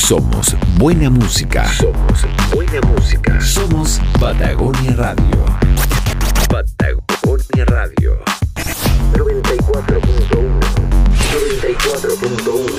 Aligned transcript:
Somos 0.00 0.56
buena 0.76 1.08
música. 1.10 1.72
Somos 1.74 2.26
buena 2.52 2.80
música. 2.88 3.40
Somos 3.40 4.00
Patagonia 4.18 4.96
Radio. 4.96 5.44
Patagonia 6.48 7.64
Radio. 7.66 8.18
94.1. 9.12 10.60
94.1. 11.52 12.72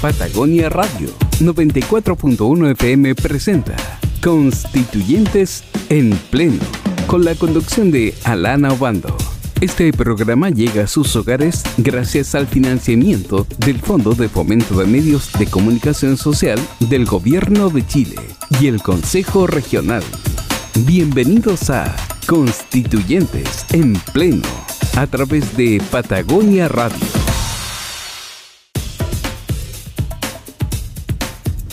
Patagonia 0.00 0.70
Radio 0.70 1.10
94.1 1.40 2.70
FM 2.70 3.14
presenta 3.16 3.74
Constituyentes 4.22 5.64
en 5.90 6.16
Pleno, 6.30 6.62
con 7.08 7.24
la 7.24 7.34
conducción 7.34 7.90
de 7.90 8.14
Alana 8.24 8.72
Obando. 8.72 9.33
Este 9.64 9.94
programa 9.94 10.50
llega 10.50 10.84
a 10.84 10.86
sus 10.86 11.16
hogares 11.16 11.62
gracias 11.78 12.34
al 12.34 12.46
financiamiento 12.46 13.46
del 13.64 13.80
Fondo 13.80 14.14
de 14.14 14.28
Fomento 14.28 14.78
de 14.78 14.84
Medios 14.84 15.32
de 15.38 15.46
Comunicación 15.46 16.18
Social 16.18 16.58
del 16.80 17.06
Gobierno 17.06 17.70
de 17.70 17.86
Chile 17.86 18.16
y 18.60 18.66
el 18.66 18.82
Consejo 18.82 19.46
Regional. 19.46 20.02
Bienvenidos 20.80 21.70
a 21.70 21.96
Constituyentes 22.26 23.64
en 23.72 23.94
Pleno, 24.12 24.46
a 24.96 25.06
través 25.06 25.56
de 25.56 25.80
Patagonia 25.90 26.68
Radio. 26.68 27.06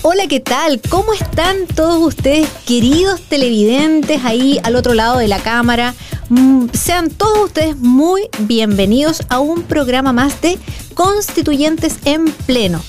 Hola, 0.03 0.27
¿qué 0.29 0.39
tal? 0.39 0.79
¿Cómo 0.89 1.13
están 1.13 1.67
todos 1.75 2.01
ustedes, 2.01 2.47
queridos 2.65 3.21
televidentes 3.23 4.23
ahí 4.23 4.61
al 4.63 4.77
otro 4.77 4.93
lado 4.93 5.17
de 5.17 5.27
la 5.27 5.39
cámara? 5.39 5.93
Mm, 6.31 6.69
sean 6.71 7.09
todos 7.09 7.47
ustedes 7.47 7.75
muy 7.75 8.29
bienvenidos 8.39 9.21
a 9.27 9.41
un 9.41 9.63
programa 9.63 10.13
más 10.13 10.39
de 10.39 10.57
Constituyentes 10.93 11.99
en 12.05 12.23
Pleno. 12.23 12.81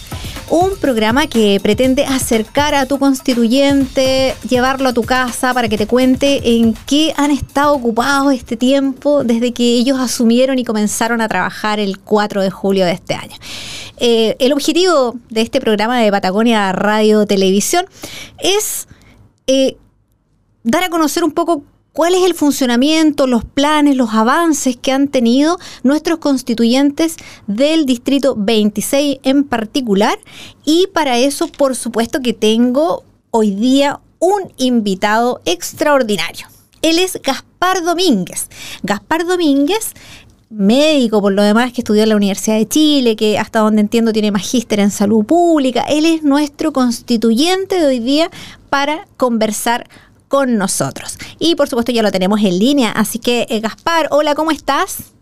Un 0.49 0.77
programa 0.77 1.27
que 1.27 1.59
pretende 1.61 2.05
acercar 2.05 2.77
a 2.77 2.87
tu 2.87 3.01
constituyente, 3.01 4.37
llevarlo 4.49 4.91
a 4.91 4.93
tu 4.93 5.03
casa 5.03 5.53
para 5.55 5.69
que 5.69 5.77
te 5.77 5.89
cuente 5.89 6.57
en 6.61 6.75
qué 6.87 7.15
han 7.17 7.33
estado 7.33 7.75
ocupados 7.75 8.33
este 8.33 8.57
tiempo 8.57 9.25
desde 9.25 9.53
que 9.53 9.65
ellos 9.65 9.99
asumieron 9.99 10.61
y 10.61 10.65
comenzaron 10.65 11.21
a 11.21 11.27
trabajar 11.27 11.81
el 11.81 11.99
4 11.99 12.43
de 12.43 12.51
julio 12.51 12.85
de 12.85 12.93
este 12.93 13.15
año. 13.15 13.35
Eh, 13.97 14.37
el 14.39 14.53
objetivo 14.53 15.17
de 15.31 15.41
este 15.41 15.61
programa 15.61 15.99
de 15.99 16.13
Patagonia 16.13 16.71
Radio 16.71 17.27
Televisión 17.27 17.87
es 18.39 18.87
eh, 19.49 19.79
dar 20.63 20.85
a 20.85 20.91
conocer 20.91 21.25
un 21.25 21.33
poco 21.33 21.65
cuál 21.93 22.15
es 22.15 22.25
el 22.25 22.35
funcionamiento, 22.35 23.27
los 23.27 23.45
planes, 23.45 23.97
los 23.97 24.15
avances 24.15 24.77
que 24.77 24.93
han 24.93 25.09
tenido 25.09 25.59
nuestros 25.83 26.19
constituyentes 26.19 27.17
del 27.47 27.87
Distrito 27.87 28.35
26 28.37 29.19
en 29.23 29.45
particular. 29.45 30.19
Y 30.65 30.89
para 30.89 31.19
eso, 31.19 31.49
por 31.49 31.77
supuesto 31.77 32.21
que 32.21 32.33
tengo 32.33 33.05
hoy 33.31 33.53
día 33.53 34.01
un 34.19 34.53
invitado 34.57 35.41
extraordinario. 35.45 36.47
Él 36.81 36.99
es 36.99 37.21
Gaspar 37.23 37.83
Domínguez. 37.83 38.49
Gaspar 38.83 39.27
Domínguez 39.27 39.95
médico 40.53 41.23
por 41.23 41.33
lo 41.33 41.43
demás 41.43 41.73
que 41.73 41.81
estudió 41.81 42.03
en 42.03 42.11
la 42.11 42.17
Universidad 42.17 42.57
de 42.57 42.69
Chile, 42.69 43.17
que 43.17 43.39
hasta 43.39 43.61
donde 43.61 43.81
entiendo 43.81 44.13
tiene 44.13 44.31
magíster 44.31 44.81
en 44.81 44.91
salud 44.91 45.25
pública. 45.25 45.83
Él 45.89 46.05
es 46.05 46.23
nuestro 46.23 46.73
constituyente 46.73 47.81
de 47.81 47.87
hoy 47.87 48.01
día 48.01 48.31
para 48.69 49.07
conversar 49.17 49.89
con 50.33 50.57
nosotros. 50.57 51.19
Y 51.39 51.57
por 51.57 51.69
supuesto 51.69 51.93
ya 51.93 52.03
lo 52.03 52.11
tenemos 52.11 52.41
en 52.41 52.59
línea, 52.59 52.91
así 52.91 53.19
que 53.19 53.45
eh, 53.51 53.61
Gaspar, 53.61 54.07
hola, 54.11 54.35
¿cómo 54.35 54.51
estás? 54.51 55.13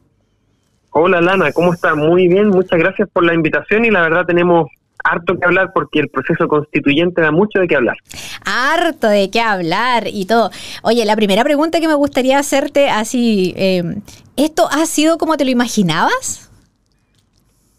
Hola 0.91 1.21
Lana, 1.21 1.51
¿cómo 1.51 1.75
estás? 1.75 1.97
Muy 1.97 2.29
bien, 2.29 2.47
muchas 2.47 2.79
gracias 2.79 3.09
por 3.13 3.25
la 3.25 3.35
invitación 3.35 3.85
y 3.85 3.91
la 3.91 4.03
verdad 4.03 4.25
tenemos 4.25 4.69
harto 5.03 5.37
que 5.37 5.45
hablar 5.45 5.73
porque 5.75 5.99
el 5.99 6.11
proceso 6.11 6.47
constituyente 6.47 7.23
da 7.23 7.33
mucho 7.33 7.59
de 7.59 7.67
qué 7.67 7.75
hablar. 7.75 7.97
Harto 8.45 9.09
de 9.09 9.31
qué 9.31 9.41
hablar 9.41 10.05
y 10.07 10.27
todo. 10.27 10.53
Oye, 10.83 11.05
la 11.05 11.17
primera 11.17 11.43
pregunta 11.43 11.81
que 11.81 11.89
me 11.89 11.95
gustaría 11.95 12.39
hacerte 12.39 12.89
así, 12.89 13.53
em, 13.57 14.03
¿esto 14.37 14.69
ha 14.71 14.87
sido 14.87 15.19
como 15.19 15.37
te 15.37 15.45
lo 15.45 15.51
imaginabas? 15.51 16.53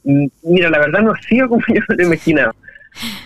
Mm, 0.03 0.25
mira, 0.43 0.69
la 0.69 0.79
verdad 0.79 0.99
no 0.99 1.13
ha 1.13 1.21
sido 1.21 1.47
como 1.47 1.61
yo 1.73 1.81
me 1.87 1.95
lo 1.95 2.03
imaginaba. 2.07 2.53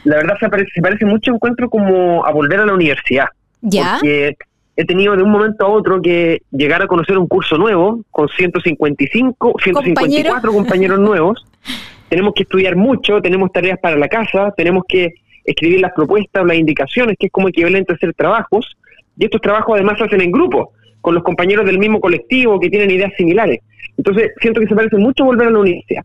La 0.04 0.18
verdad 0.18 0.36
se 0.40 0.48
parece, 0.48 0.70
se 0.76 0.82
parece 0.84 1.06
mucho 1.06 1.34
encuentro 1.34 1.72
como 1.72 2.24
a 2.24 2.32
volver 2.32 2.60
a 2.60 2.68
la 2.68 2.74
universidad. 2.76 3.30
¿Ya? 3.66 3.98
Porque 4.00 4.36
he 4.78 4.86
tenido 4.86 5.16
de 5.16 5.24
un 5.24 5.32
momento 5.32 5.66
a 5.66 5.70
otro 5.70 6.02
que 6.02 6.42
llegar 6.52 6.82
a 6.82 6.88
conocer 6.88 7.18
un 7.18 7.28
curso 7.28 7.58
nuevo 7.58 8.02
con 8.12 8.28
155, 8.30 9.56
154 9.62 10.52
compañeros 10.52 11.00
nuevos. 11.00 11.46
Tenemos 12.10 12.34
que 12.36 12.44
estudiar 12.44 12.76
mucho, 12.76 13.20
tenemos 13.20 13.52
tareas 13.52 13.80
para 13.80 13.98
la 13.98 14.08
casa, 14.08 14.54
tenemos 14.56 14.84
que 14.88 15.16
escribir 15.44 15.82
las 15.82 15.92
propuestas, 15.92 16.46
las 16.46 16.56
indicaciones, 16.56 17.18
que 17.20 17.26
es 17.26 17.32
como 17.32 17.50
equivalente 17.50 17.92
a 17.92 17.96
hacer 17.96 18.14
trabajos. 18.14 18.78
Y 19.18 19.26
estos 19.26 19.42
trabajos 19.42 19.74
además 19.74 19.98
se 19.98 20.04
hacen 20.04 20.22
en 20.22 20.32
grupo, 20.32 20.72
con 21.02 21.16
los 21.16 21.24
compañeros 21.24 21.66
del 21.66 21.80
mismo 21.80 22.00
colectivo 22.00 22.60
que 22.60 22.70
tienen 22.70 22.92
ideas 22.92 23.12
similares. 23.18 23.60
Entonces, 23.98 24.32
siento 24.40 24.62
que 24.62 24.68
se 24.68 24.76
parece 24.76 24.98
mucho 24.98 25.26
volver 25.26 25.48
a 25.48 25.52
la 25.52 25.60
universidad. 25.60 26.04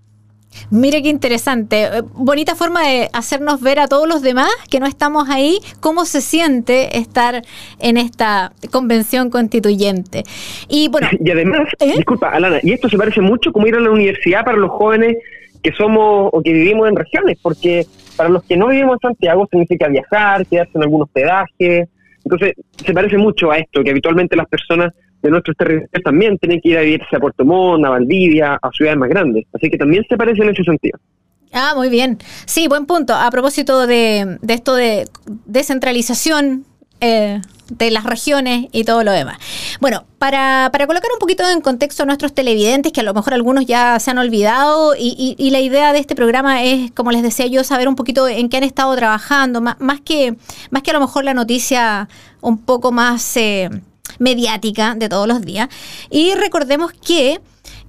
Mire 0.71 1.03
qué 1.03 1.09
interesante. 1.09 1.85
Eh, 1.85 2.03
bonita 2.15 2.55
forma 2.55 2.87
de 2.87 3.09
hacernos 3.13 3.61
ver 3.61 3.79
a 3.79 3.89
todos 3.89 4.09
los 4.09 4.23
demás 4.23 4.51
que 4.71 4.81
no 4.81 4.87
estamos 4.87 5.29
ahí 5.29 5.59
cómo 5.81 6.05
se 6.05 6.21
siente 6.21 6.99
estar 6.99 7.43
en 7.79 7.97
esta 7.97 8.53
convención 8.71 9.31
constituyente. 9.31 10.25
Y 10.69 10.89
bueno. 10.89 11.09
Y 11.23 11.31
además, 11.31 11.69
¿Eh? 11.79 11.97
disculpa, 11.97 12.31
Alana, 12.31 12.59
y 12.63 12.73
esto 12.73 12.89
se 12.89 12.97
parece 12.97 13.21
mucho 13.21 13.53
como 13.53 13.67
ir 13.67 13.75
a 13.75 13.81
la 13.81 13.91
universidad 13.91 14.45
para 14.45 14.57
los 14.57 14.71
jóvenes 14.71 15.17
que 15.63 15.73
somos 15.73 16.31
o 16.33 16.43
que 16.43 16.53
vivimos 16.53 16.89
en 16.89 16.97
regiones, 16.97 17.39
porque 17.43 17.87
para 18.17 18.31
los 18.31 18.43
que 18.45 18.57
no 18.57 18.69
vivimos 18.69 18.95
en 18.95 19.11
Santiago 19.11 19.47
significa 19.51 19.89
viajar, 19.89 20.47
quedarse 20.47 20.73
en 20.75 20.83
algún 20.83 21.03
hospedaje. 21.03 21.89
Entonces, 22.25 22.55
se 22.85 22.93
parece 22.93 23.19
mucho 23.19 23.51
a 23.51 23.59
esto, 23.59 23.83
que 23.85 23.91
habitualmente 23.91 24.37
las 24.37 24.49
personas 24.49 24.93
de 25.23 25.31
nuestros 25.31 25.57
territorios 25.57 26.03
también 26.05 26.39
tienen 26.39 26.61
que 26.61 26.71
ir 26.71 26.79
a 26.79 26.83
vivirse 26.83 27.17
a 27.17 27.21
Puerto 27.21 27.45
Montt, 27.45 27.85
a 27.85 27.91
Valdivia, 27.91 28.59
a 28.61 28.71
ciudades 28.71 28.99
más 28.99 29.09
grandes. 29.09 29.47
Así 29.53 29.71
que 29.71 29.77
también 29.77 30.05
se 30.09 30.17
parece 30.17 30.43
en 30.43 30.51
ese 30.51 30.65
sentido. 30.65 30.99
Ah, 31.53 31.73
muy 31.75 31.89
bien. 31.89 32.19
Sí, 32.47 32.69
buen 32.69 32.87
punto. 32.87 33.15
A 33.15 33.31
propósito 33.31 33.87
de, 33.87 34.39
esto 34.49 34.75
de 34.75 35.09
descentralización 35.47 36.65
eh, 37.01 37.41
de 37.71 37.91
las 37.91 38.05
regiones 38.05 38.67
y 38.73 38.85
todo 38.85 39.03
lo 39.03 39.13
demás. 39.13 39.39
Bueno, 39.81 40.05
para, 40.19 40.71
para, 40.73 40.87
colocar 40.87 41.11
un 41.13 41.19
poquito 41.19 41.49
en 41.49 41.61
contexto 41.61 42.03
a 42.03 42.07
nuestros 42.07 42.35
televidentes, 42.35 42.93
que 42.93 43.01
a 43.01 43.05
lo 43.05 43.15
mejor 43.15 43.35
algunos 43.35 43.67
ya 43.67 43.99
se 43.99 44.11
han 44.11 44.19
olvidado, 44.19 44.95
y, 44.97 45.15
y, 45.19 45.35
y, 45.45 45.51
la 45.51 45.61
idea 45.61 45.93
de 45.93 45.99
este 45.99 46.15
programa 46.15 46.63
es, 46.63 46.91
como 46.93 47.11
les 47.11 47.23
decía 47.23 47.47
yo, 47.47 47.65
saber 47.65 47.89
un 47.89 47.97
poquito 47.97 48.29
en 48.29 48.49
qué 48.49 48.59
han 48.59 48.65
estado 48.65 48.95
trabajando, 48.97 49.61
más, 49.61 49.81
más, 49.81 50.01
que, 50.01 50.37
más 50.71 50.83
que 50.83 50.91
a 50.91 50.95
lo 50.95 51.01
mejor 51.01 51.25
la 51.25 51.35
noticia 51.35 52.09
un 52.41 52.59
poco 52.59 52.93
más... 52.93 53.37
Eh, 53.37 53.71
mediática 54.21 54.95
de 54.95 55.09
todos 55.09 55.27
los 55.27 55.41
días. 55.43 55.69
Y 56.11 56.35
recordemos 56.35 56.93
que 56.93 57.41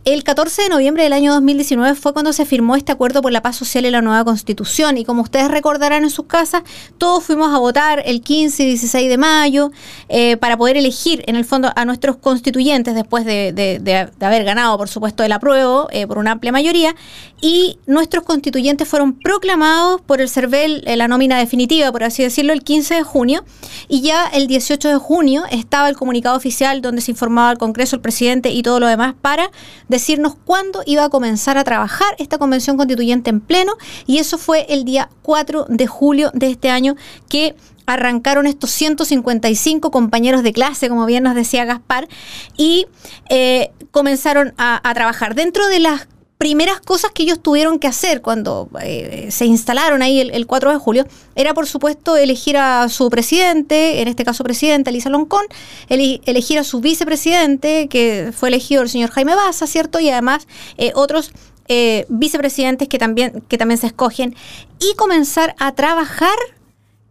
el 0.04 0.24
14 0.24 0.64
de 0.64 0.70
noviembre 0.70 1.04
del 1.04 1.14
año 1.14 1.32
2019 1.34 1.94
fue 1.94 2.12
cuando 2.12 2.34
se 2.34 2.46
firmó 2.46 2.76
este 2.76 2.92
acuerdo 2.92 3.22
por 3.22 3.32
la 3.32 3.44
paz 3.44 3.56
social 3.56 3.86
y 3.86 3.92
la 3.92 4.02
nueva 4.02 4.24
constitución. 4.26 4.98
Y 4.98 5.06
como 5.06 5.22
ustedes 5.22 5.50
recordarán 5.50 6.04
en 6.04 6.10
sus 6.10 6.26
casas, 6.26 6.64
todos 6.98 7.24
fuimos 7.24 7.54
a 7.54 7.60
votar 7.60 8.02
el 8.06 8.22
15 8.22 8.64
y 8.64 8.66
16 8.68 9.10
de 9.10 9.18
mayo 9.18 9.72
eh, 10.10 10.38
para 10.38 10.58
poder 10.58 10.78
elegir 10.78 11.24
en 11.28 11.36
el 11.36 11.46
fondo 11.46 11.72
a 11.76 11.86
nuestros 11.86 12.18
constituyentes 12.18 12.96
después 12.96 13.26
de, 13.26 13.54
de, 13.54 14.26
haber 14.26 14.44
ganado, 14.44 14.76
por 14.78 14.90
supuesto, 14.90 15.24
el 15.24 15.32
apruebo 15.32 15.88
eh, 15.92 16.08
por 16.08 16.18
una 16.18 16.32
amplia 16.32 16.52
mayoría. 16.52 16.96
Y 17.40 17.78
nuestros 17.86 18.24
constituyentes 18.24 18.88
fueron 18.88 19.14
proclamados 19.14 20.02
por 20.02 20.22
el 20.22 20.30
CERVEL 20.30 20.84
en 20.86 20.98
la 20.98 21.08
nómina 21.08 21.38
definitiva, 21.38 21.92
por 21.92 22.04
así 22.04 22.24
decirlo, 22.24 22.54
el 22.54 22.64
15 22.64 22.96
de 22.96 23.04
junio. 23.04 23.44
Y 23.88 24.02
ya 24.02 24.28
el 24.28 24.48
18 24.48 24.90
de 24.90 24.98
junio 24.98 25.44
estaba 25.52 25.90
el 25.90 25.96
comunicado 25.96 26.36
oficial 26.36 26.82
donde 26.82 27.02
se 27.02 27.12
informaba 27.12 27.50
al 27.50 27.58
Congreso, 27.60 27.96
el 27.96 28.02
presidente 28.02 28.50
y 28.50 28.64
todo 28.64 28.80
lo 28.80 28.88
demás 28.88 29.14
para 29.22 29.52
decirnos 29.92 30.36
cuándo 30.46 30.82
iba 30.86 31.04
a 31.04 31.10
comenzar 31.10 31.58
a 31.58 31.64
trabajar 31.64 32.16
esta 32.18 32.40
convención 32.40 32.78
constituyente 32.78 33.30
en 33.30 33.42
pleno 33.42 33.74
y 34.08 34.18
eso 34.18 34.38
fue 34.38 34.66
el 34.70 34.86
día 34.86 35.10
4 35.22 35.66
de 35.70 35.86
julio 35.86 36.32
de 36.34 36.50
este 36.50 36.70
año 36.70 36.96
que 37.30 37.56
arrancaron 37.86 38.48
estos 38.48 38.72
155 38.72 39.92
compañeros 39.92 40.44
de 40.44 40.54
clase, 40.54 40.88
como 40.88 41.06
bien 41.06 41.24
nos 41.24 41.36
decía 41.36 41.66
Gaspar, 41.66 42.08
y 42.56 42.88
eh, 43.30 43.72
comenzaron 43.92 44.54
a, 44.58 44.80
a 44.88 44.94
trabajar. 44.94 45.36
Dentro 45.36 45.68
de 45.68 45.80
las 45.80 46.08
primeras 46.42 46.82
cosas 46.82 47.12
que 47.12 47.22
ellos 47.22 47.40
tuvieron 47.40 47.78
que 47.78 47.86
hacer 47.86 48.24
cuando 48.24 48.68
eh, 48.82 49.28
se 49.30 49.46
instalaron 49.46 50.02
ahí 50.02 50.22
el, 50.22 50.32
el, 50.32 50.48
4 50.48 50.72
de 50.72 50.78
julio 50.78 51.06
era, 51.36 51.54
por 51.54 51.68
supuesto, 51.68 52.18
elegir 52.18 52.58
a 52.58 52.90
su 52.90 53.12
presidente, 53.12 54.02
en 54.02 54.08
este 54.08 54.26
caso 54.26 54.44
presidenta 54.44 54.90
Elisa 54.90 55.12
Loncón, 55.12 55.46
ele 55.88 56.20
elegir 56.26 56.58
a 56.58 56.64
su 56.64 56.82
vicepresidente, 56.82 57.88
que 57.90 58.32
fue 58.36 58.50
elegido 58.50 58.82
el 58.82 58.90
señor 58.90 59.12
Jaime 59.12 59.36
Baza, 59.36 59.68
¿cierto? 59.68 60.00
Y 60.00 60.10
además 60.10 60.48
eh, 60.80 60.94
otros 60.96 61.30
eh, 61.68 62.08
vicepresidentes 62.10 62.88
que 62.88 62.98
también, 62.98 63.44
que 63.48 63.60
también 63.60 63.78
se 63.78 63.86
escogen, 63.86 64.36
y 64.80 64.96
comenzar 64.96 65.54
a 65.60 65.76
trabajar 65.76 66.40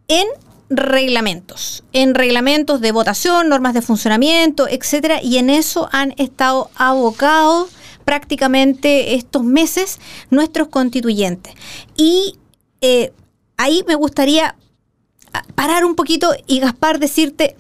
en 0.09 0.27
reglamentos, 0.71 1.85
en 1.93 2.17
reglamentos 2.17 2.81
de 2.81 2.91
votación, 2.91 3.49
normas 3.49 3.75
de 3.75 3.83
funcionamiento, 3.83 4.67
etcétera, 4.67 5.23
y 5.23 5.39
en 5.39 5.51
eso 5.51 5.89
han 5.93 6.15
estado 6.17 6.69
abocados 6.75 7.69
prácticamente 8.11 9.15
estos 9.15 9.45
meses 9.45 10.01
nuestros 10.31 10.67
constituyentes. 10.67 11.55
Y 11.97 12.35
eh, 12.81 13.13
ahí 13.57 13.85
me 13.87 13.95
gustaría 13.95 14.57
parar 15.55 15.85
un 15.85 15.95
poquito 15.95 16.33
y 16.49 16.59
Gaspar 16.59 16.99
decirte, 16.99 17.55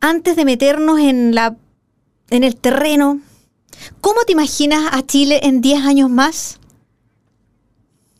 antes 0.00 0.34
de 0.34 0.44
meternos 0.44 0.98
en, 0.98 1.32
la, 1.32 1.54
en 2.30 2.42
el 2.42 2.56
terreno, 2.56 3.20
¿cómo 4.00 4.22
te 4.26 4.32
imaginas 4.32 4.82
a 4.90 5.06
Chile 5.06 5.38
en 5.44 5.60
10 5.60 5.86
años 5.86 6.10
más? 6.10 6.58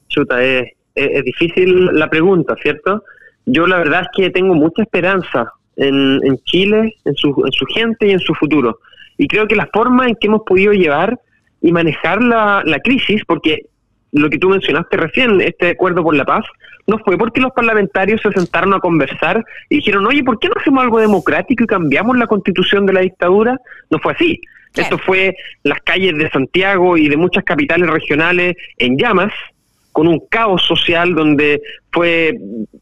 Chuta, 0.06 0.40
es, 0.40 0.68
es, 0.94 1.24
difícil 1.24 1.86
la 1.86 2.08
pregunta, 2.08 2.54
¿cierto? 2.62 3.02
Yo 3.46 3.66
la 3.66 3.78
verdad 3.78 4.02
es 4.02 4.08
que 4.16 4.30
tengo 4.30 4.54
mucha 4.54 4.82
esperanza 4.82 5.52
en, 5.74 6.20
en 6.24 6.38
Chile, 6.44 6.94
en 7.04 7.16
su, 7.16 7.34
en 7.44 7.50
su 7.50 7.66
gente 7.66 8.06
y 8.06 8.12
en 8.12 8.20
su 8.20 8.32
futuro. 8.34 8.78
Y 9.16 9.26
creo 9.26 9.48
que 9.48 9.56
la 9.56 9.68
forma 9.72 10.06
en 10.06 10.14
que 10.14 10.28
hemos 10.28 10.42
podido 10.46 10.72
llevar 10.72 11.18
y 11.60 11.72
manejar 11.72 12.22
la, 12.22 12.62
la 12.64 12.78
crisis, 12.80 13.22
porque 13.26 13.66
lo 14.12 14.30
que 14.30 14.38
tú 14.38 14.48
mencionaste 14.48 14.96
recién, 14.96 15.40
este 15.40 15.70
acuerdo 15.70 16.02
por 16.02 16.16
la 16.16 16.24
paz, 16.24 16.44
no 16.86 16.98
fue 16.98 17.18
porque 17.18 17.40
los 17.40 17.52
parlamentarios 17.52 18.20
se 18.22 18.32
sentaron 18.32 18.72
a 18.74 18.80
conversar 18.80 19.44
y 19.68 19.76
dijeron, 19.76 20.06
oye, 20.06 20.24
¿por 20.24 20.38
qué 20.38 20.48
no 20.48 20.54
hacemos 20.58 20.82
algo 20.82 20.98
democrático 20.98 21.64
y 21.64 21.66
cambiamos 21.66 22.16
la 22.16 22.26
constitución 22.26 22.86
de 22.86 22.94
la 22.94 23.00
dictadura? 23.00 23.58
No 23.90 23.98
fue 23.98 24.12
así. 24.14 24.40
Esto 24.74 24.98
fue 24.98 25.34
las 25.64 25.80
calles 25.80 26.16
de 26.16 26.30
Santiago 26.30 26.96
y 26.96 27.08
de 27.08 27.16
muchas 27.16 27.44
capitales 27.44 27.88
regionales 27.90 28.56
en 28.76 28.96
llamas, 28.96 29.32
con 29.98 30.06
un 30.06 30.20
caos 30.30 30.62
social 30.62 31.12
donde 31.12 31.60
fue 31.90 32.32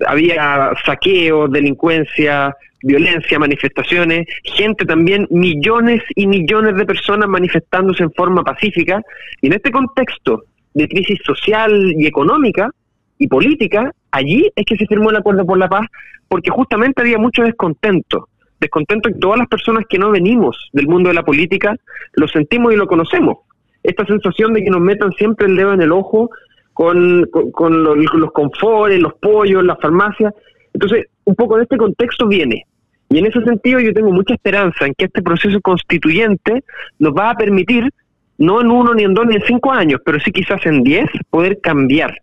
había 0.07 0.73
saqueos, 0.85 1.51
delincuencia, 1.51 2.55
violencia, 2.83 3.39
manifestaciones, 3.39 4.27
gente 4.45 4.85
también, 4.85 5.27
millones 5.31 6.03
y 6.15 6.27
millones 6.27 6.77
de 6.77 6.85
personas 6.85 7.27
manifestándose 7.27 8.03
en 8.03 8.13
forma 8.13 8.45
pacífica. 8.45 9.01
Y 9.41 9.47
en 9.47 9.55
este 9.55 9.71
contexto 9.71 10.43
de 10.75 10.87
crisis 10.89 11.19
social 11.25 11.95
y 11.97 12.07
económica 12.07 12.71
y 13.17 13.29
política, 13.29 13.91
allí 14.11 14.53
es 14.55 14.67
que 14.67 14.77
se 14.77 14.85
firmó 14.85 15.09
el 15.09 15.17
acuerdo 15.17 15.47
por 15.47 15.57
la 15.57 15.71
paz, 15.71 15.87
porque 16.29 16.51
justamente 16.51 17.01
había 17.01 17.17
mucho 17.17 17.45
descontento. 17.45 18.29
Descontento 18.61 19.09
en 19.09 19.19
todas 19.21 19.39
las 19.39 19.49
personas 19.49 19.85
que 19.89 19.99
no 19.99 20.11
venimos 20.11 20.69
del 20.75 20.87
mundo 20.87 21.09
de 21.09 21.15
la 21.15 21.25
política, 21.25 21.75
lo 22.13 22.29
sentimos 22.29 22.75
y 22.75 22.77
lo 22.77 22.87
conocemos. 22.87 23.39
Esta 23.83 24.05
sensación 24.05 24.53
de 24.53 24.63
que 24.63 24.69
nos 24.69 24.83
metan 24.83 25.13
siempre 25.13 25.47
el 25.47 25.57
dedo 25.57 25.73
en 25.73 25.81
el 25.81 25.93
ojo 25.93 26.29
con, 26.77 27.25
con, 27.53 27.83
los, 27.83 27.97
los 27.97 28.33
confores, 28.33 29.01
los 29.01 29.15
pollos, 29.15 29.65
las 29.65 29.81
farmacias. 29.81 30.35
Entonces, 30.75 31.07
un 31.25 31.35
poco 31.35 31.57
de 31.57 31.63
este 31.63 31.79
contexto 31.79 32.29
viene. 32.29 32.67
Y 33.09 33.17
en 33.17 33.25
ese 33.25 33.41
sentido 33.45 33.81
yo 33.81 33.95
tengo 33.95 34.11
mucha 34.11 34.35
esperanza 34.35 34.85
en 34.85 34.93
que 34.93 35.07
este 35.07 35.23
proceso 35.23 35.59
constituyente 35.63 36.65
nos 36.99 37.15
va 37.15 37.31
a 37.31 37.35
permitir 37.35 37.91
no 38.37 38.61
en 38.61 38.71
uno, 38.71 38.93
ni 38.93 39.05
en 39.05 39.15
dos, 39.15 39.27
ni 39.27 39.37
en 39.37 39.43
cinco 39.47 39.73
años, 39.73 40.03
pero 40.05 40.21
sí 40.21 40.31
quizás 40.31 40.67
en 40.67 40.83
diez, 40.83 41.09
poder 41.31 41.63
cambiar 41.63 42.15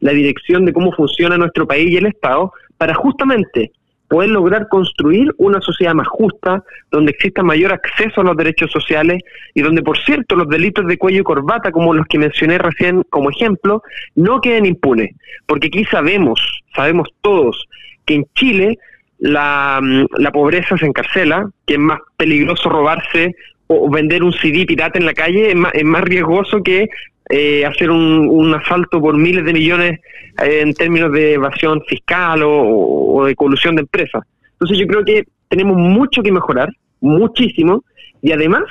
la 0.00 0.10
dirección 0.10 0.64
de 0.64 0.72
cómo 0.72 0.90
funciona 0.90 1.38
nuestro 1.38 1.64
país 1.68 1.88
y 1.88 1.96
el 1.98 2.06
Estado 2.06 2.52
para 2.78 2.94
justamente 2.94 3.70
poder 4.10 4.30
lograr 4.30 4.66
construir 4.66 5.32
una 5.38 5.60
sociedad 5.60 5.94
más 5.94 6.08
justa, 6.08 6.64
donde 6.90 7.12
exista 7.12 7.44
mayor 7.44 7.72
acceso 7.72 8.20
a 8.20 8.24
los 8.24 8.36
derechos 8.36 8.72
sociales 8.72 9.22
y 9.54 9.62
donde, 9.62 9.84
por 9.84 9.96
cierto, 9.98 10.34
los 10.34 10.48
delitos 10.48 10.84
de 10.88 10.98
cuello 10.98 11.20
y 11.20 11.22
corbata, 11.22 11.70
como 11.70 11.94
los 11.94 12.06
que 12.08 12.18
mencioné 12.18 12.58
recién 12.58 13.04
como 13.08 13.30
ejemplo, 13.30 13.84
no 14.16 14.40
queden 14.40 14.66
impunes. 14.66 15.14
Porque 15.46 15.68
aquí 15.68 15.84
sabemos, 15.84 16.40
sabemos 16.74 17.08
todos, 17.20 17.68
que 18.04 18.14
en 18.16 18.26
Chile 18.34 18.78
la, 19.20 19.80
la 20.18 20.32
pobreza 20.32 20.76
se 20.76 20.86
encarcela, 20.86 21.48
que 21.64 21.74
es 21.74 21.80
más 21.80 22.00
peligroso 22.16 22.68
robarse 22.68 23.36
o 23.68 23.88
vender 23.88 24.24
un 24.24 24.32
CD 24.32 24.66
pirata 24.66 24.98
en 24.98 25.06
la 25.06 25.14
calle 25.14 25.50
es 25.50 25.54
más, 25.54 25.72
es 25.72 25.84
más 25.84 26.02
riesgoso 26.02 26.64
que 26.64 26.88
eh, 27.30 27.64
hacer 27.64 27.90
un, 27.90 28.28
un, 28.28 28.54
asalto 28.54 29.00
por 29.00 29.16
miles 29.16 29.44
de 29.44 29.52
millones 29.52 30.00
eh, 30.42 30.62
en 30.62 30.74
términos 30.74 31.12
de 31.12 31.34
evasión 31.34 31.80
fiscal 31.88 32.42
o, 32.44 33.24
de 33.24 33.36
colusión 33.36 33.76
de 33.76 33.82
empresas. 33.82 34.22
Entonces 34.52 34.78
yo 34.78 34.86
creo 34.88 35.04
que 35.04 35.24
tenemos 35.48 35.76
mucho 35.76 36.22
que 36.22 36.32
mejorar, 36.32 36.70
muchísimo, 37.00 37.84
y 38.20 38.32
además 38.32 38.64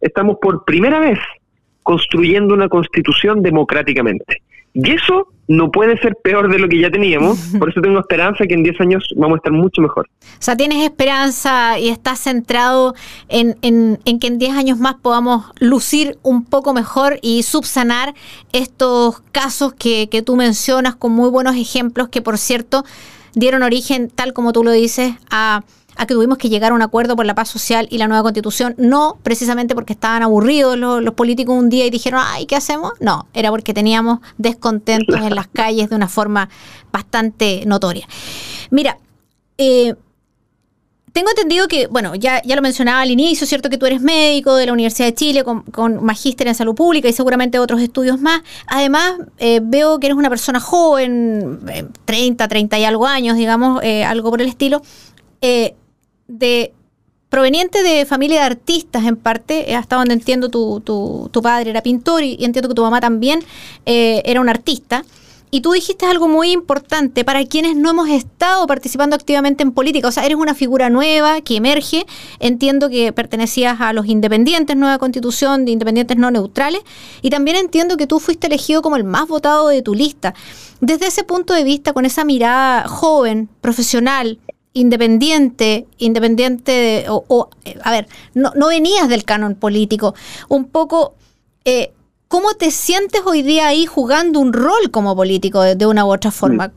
estamos 0.00 0.36
por 0.42 0.64
primera 0.66 1.00
vez 1.00 1.18
construyendo 1.82 2.52
una 2.52 2.68
constitución 2.68 3.42
democráticamente. 3.42 4.42
Y 4.74 4.90
eso 4.90 5.28
no 5.48 5.70
puede 5.70 5.98
ser 5.98 6.16
peor 6.22 6.50
de 6.50 6.58
lo 6.58 6.68
que 6.68 6.80
ya 6.80 6.90
teníamos, 6.90 7.38
por 7.58 7.68
eso 7.68 7.80
tengo 7.80 7.98
esperanza 7.98 8.44
que 8.46 8.54
en 8.54 8.62
10 8.62 8.80
años 8.80 9.04
vamos 9.16 9.36
a 9.36 9.38
estar 9.38 9.52
mucho 9.52 9.82
mejor. 9.82 10.08
O 10.22 10.26
sea, 10.38 10.56
tienes 10.56 10.82
esperanza 10.84 11.78
y 11.78 11.88
estás 11.88 12.20
centrado 12.20 12.94
en, 13.28 13.56
en, 13.62 14.18
que 14.18 14.26
en 14.26 14.38
10 14.38 14.52
años 14.52 14.78
más 14.78 14.94
podamos 14.94 15.44
lucir 15.58 16.18
un 16.22 16.44
poco 16.44 16.72
mejor 16.72 17.18
y 17.22 17.42
subsanar 17.42 18.14
estos 18.52 19.20
casos 19.32 19.74
que, 19.74 20.08
que 20.08 20.22
tú 20.22 20.36
mencionas 20.36 20.94
con 20.94 21.12
muy 21.12 21.28
buenos 21.28 21.56
ejemplos 21.56 22.08
que, 22.08 22.22
por 22.22 22.38
cierto, 22.38 22.84
dieron 23.34 23.62
origen, 23.62 24.10
tal 24.10 24.32
como 24.32 24.52
tú 24.52 24.64
lo 24.64 24.70
dices, 24.70 25.14
a 25.30 25.62
a 25.96 26.06
que 26.06 26.14
tuvimos 26.14 26.38
que 26.38 26.48
llegar 26.48 26.72
a 26.72 26.74
un 26.74 26.82
acuerdo 26.82 27.16
por 27.16 27.26
la 27.26 27.34
paz 27.34 27.48
social 27.48 27.86
y 27.90 27.98
la 27.98 28.08
nueva 28.08 28.22
constitución, 28.22 28.74
no 28.78 29.18
precisamente 29.22 29.74
porque 29.74 29.92
estaban 29.92 30.22
aburridos 30.22 30.76
los, 30.76 31.14
políticos 31.14 31.56
un 31.56 31.68
día 31.68 31.86
y 31.86 31.90
dijeron, 31.90 32.20
ay, 32.24 32.46
¿qué 32.46 32.56
hacemos? 32.56 32.92
No, 33.00 33.26
era 33.34 33.50
porque 33.50 33.74
teníamos 33.74 34.20
descontentos 34.38 35.20
en 35.20 35.34
las 35.34 35.46
calles 35.46 35.90
de 35.90 35.96
una 35.96 36.08
forma 36.08 36.48
bastante 36.90 37.64
notoria. 37.66 38.08
Mira, 38.70 38.98
eh, 39.58 39.94
tengo 41.12 41.28
entendido 41.28 41.68
que, 41.68 41.86
bueno, 41.88 42.14
ya, 42.14 42.40
ya 42.42 42.56
lo 42.56 42.62
mencionaba 42.62 43.02
al 43.02 43.10
inicio, 43.10 43.46
¿cierto? 43.46 43.68
Que 43.68 43.76
tú 43.76 43.84
eres 43.84 44.00
médico 44.00 44.56
de 44.56 44.64
la 44.64 44.72
Universidad 44.72 45.08
de 45.08 45.14
Chile 45.14 45.44
con, 45.44 45.62
con 45.64 46.02
magíster 46.02 46.48
en 46.48 46.54
salud 46.54 46.74
pública 46.74 47.06
y 47.08 47.12
seguramente 47.12 47.58
otros 47.58 47.82
estudios 47.82 48.18
más. 48.18 48.40
Además, 48.66 49.16
eh, 49.36 49.60
veo 49.62 50.00
que 50.00 50.06
eres 50.06 50.16
una 50.16 50.30
persona 50.30 50.58
joven, 50.58 51.60
30, 52.06 52.44
eh, 52.44 52.48
30 52.48 52.78
y 52.78 52.84
algo 52.84 53.06
años, 53.06 53.36
digamos, 53.36 53.82
algo 54.06 54.30
por 54.30 54.40
el 54.40 54.48
estilo. 54.48 54.80
De 56.38 56.72
proveniente 57.28 57.82
de 57.82 58.04
familia 58.04 58.40
de 58.40 58.46
artistas 58.46 59.04
en 59.04 59.16
parte, 59.16 59.74
hasta 59.74 59.96
donde 59.96 60.14
entiendo 60.14 60.48
tu, 60.48 60.80
tu, 60.80 61.30
tu 61.32 61.40
padre 61.40 61.70
era 61.70 61.82
pintor 61.82 62.22
y, 62.22 62.36
entiendo 62.44 62.68
que 62.68 62.74
tu 62.74 62.82
mamá 62.82 63.00
también 63.00 63.40
eh, 63.86 64.22
era 64.26 64.40
un 64.40 64.48
artista. 64.48 65.04
Y 65.54 65.60
tú 65.60 65.72
dijiste 65.72 66.06
algo 66.06 66.28
muy 66.28 66.50
importante 66.50 67.24
para 67.24 67.44
quienes 67.44 67.76
no 67.76 67.90
hemos 67.90 68.08
estado 68.08 68.66
participando 68.66 69.14
activamente 69.14 69.62
en 69.62 69.72
política. 69.72 70.08
O 70.08 70.10
sea, 70.10 70.24
eres 70.24 70.38
una 70.38 70.54
figura 70.54 70.88
nueva 70.88 71.42
que 71.42 71.56
emerge. 71.56 72.06
Entiendo 72.40 72.88
que 72.88 73.12
pertenecías 73.12 73.78
a 73.78 73.92
los 73.92 74.06
independientes, 74.06 74.76
nueva 74.76 74.96
constitución 74.96 75.66
de 75.66 75.72
independientes 75.72 76.16
no 76.16 76.30
neutrales. 76.30 76.80
Y 77.20 77.28
también 77.28 77.58
entiendo 77.58 77.98
que 77.98 78.06
tú 78.06 78.18
fuiste 78.18 78.46
elegido 78.46 78.80
como 78.80 78.96
el 78.96 79.04
más 79.04 79.28
votado 79.28 79.68
de 79.68 79.82
tu 79.82 79.94
lista. 79.94 80.34
Desde 80.80 81.06
ese 81.06 81.22
punto 81.22 81.52
de 81.52 81.64
vista, 81.64 81.92
con 81.92 82.06
esa 82.06 82.24
mirada 82.24 82.88
joven, 82.88 83.50
profesional, 83.60 84.38
independiente, 84.74 85.86
independiente 85.98 87.04
o, 87.08 87.50
a 87.82 87.90
ver, 87.90 88.06
no, 88.34 88.52
no, 88.56 88.68
venías 88.68 89.08
del 89.08 89.24
canon 89.24 89.54
político, 89.54 90.14
un 90.48 90.68
poco, 90.68 91.14
eh, 91.64 91.92
¿cómo 92.28 92.54
te 92.54 92.70
sientes 92.70 93.22
hoy 93.26 93.42
día 93.42 93.68
ahí 93.68 93.86
jugando 93.86 94.40
un 94.40 94.52
rol 94.52 94.90
como 94.90 95.14
político 95.14 95.62
de, 95.62 95.86
una 95.86 96.04
u 96.04 96.12
otra 96.12 96.30
forma? 96.30 96.72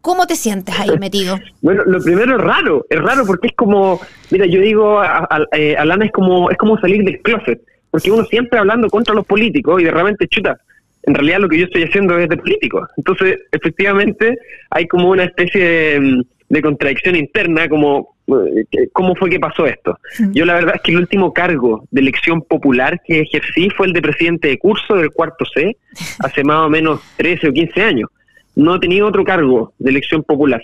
¿Cómo 0.00 0.26
te 0.26 0.36
sientes 0.36 0.78
ahí 0.78 0.96
metido? 0.98 1.38
Bueno, 1.60 1.82
lo 1.84 2.00
primero 2.00 2.36
es 2.36 2.42
raro, 2.42 2.86
es 2.88 3.00
raro 3.00 3.24
porque 3.26 3.48
es 3.48 3.54
como, 3.54 4.00
mira, 4.30 4.46
yo 4.46 4.60
digo, 4.60 5.00
a, 5.00 5.26
eh, 5.52 5.76
Alana 5.76 6.06
es 6.06 6.12
como, 6.12 6.50
es 6.50 6.56
como 6.56 6.78
salir 6.78 7.04
del 7.04 7.20
closet, 7.22 7.60
porque 7.90 8.10
uno 8.10 8.24
siempre 8.24 8.58
hablando 8.58 8.88
contra 8.88 9.14
los 9.14 9.26
políticos 9.26 9.80
y 9.80 9.84
de 9.84 9.90
repente, 9.90 10.28
chuta, 10.28 10.58
en 11.02 11.14
realidad 11.14 11.40
lo 11.40 11.48
que 11.48 11.58
yo 11.58 11.64
estoy 11.64 11.84
haciendo 11.84 12.18
es 12.18 12.28
de 12.28 12.36
político. 12.36 12.86
Entonces, 12.96 13.38
efectivamente, 13.50 14.36
hay 14.70 14.86
como 14.86 15.10
una 15.10 15.24
especie 15.24 15.64
de 15.64 16.24
de 16.48 16.62
contradicción 16.62 17.16
interna, 17.16 17.68
como 17.68 18.16
eh, 18.28 18.88
cómo 18.92 19.14
fue 19.14 19.30
que 19.30 19.40
pasó 19.40 19.66
esto. 19.66 19.98
Yo 20.32 20.44
la 20.44 20.54
verdad 20.54 20.74
es 20.76 20.82
que 20.82 20.92
el 20.92 20.98
último 20.98 21.32
cargo 21.32 21.84
de 21.90 22.00
elección 22.00 22.42
popular 22.42 23.00
que 23.04 23.20
ejercí 23.20 23.70
fue 23.70 23.86
el 23.86 23.92
de 23.92 24.02
presidente 24.02 24.48
de 24.48 24.58
curso 24.58 24.94
del 24.96 25.10
cuarto 25.10 25.44
C, 25.46 25.76
hace 26.20 26.44
más 26.44 26.66
o 26.66 26.70
menos 26.70 27.00
13 27.16 27.48
o 27.48 27.52
15 27.52 27.82
años. 27.82 28.10
No 28.54 28.76
he 28.76 28.80
tenido 28.80 29.06
otro 29.06 29.24
cargo 29.24 29.72
de 29.78 29.90
elección 29.90 30.22
popular. 30.22 30.62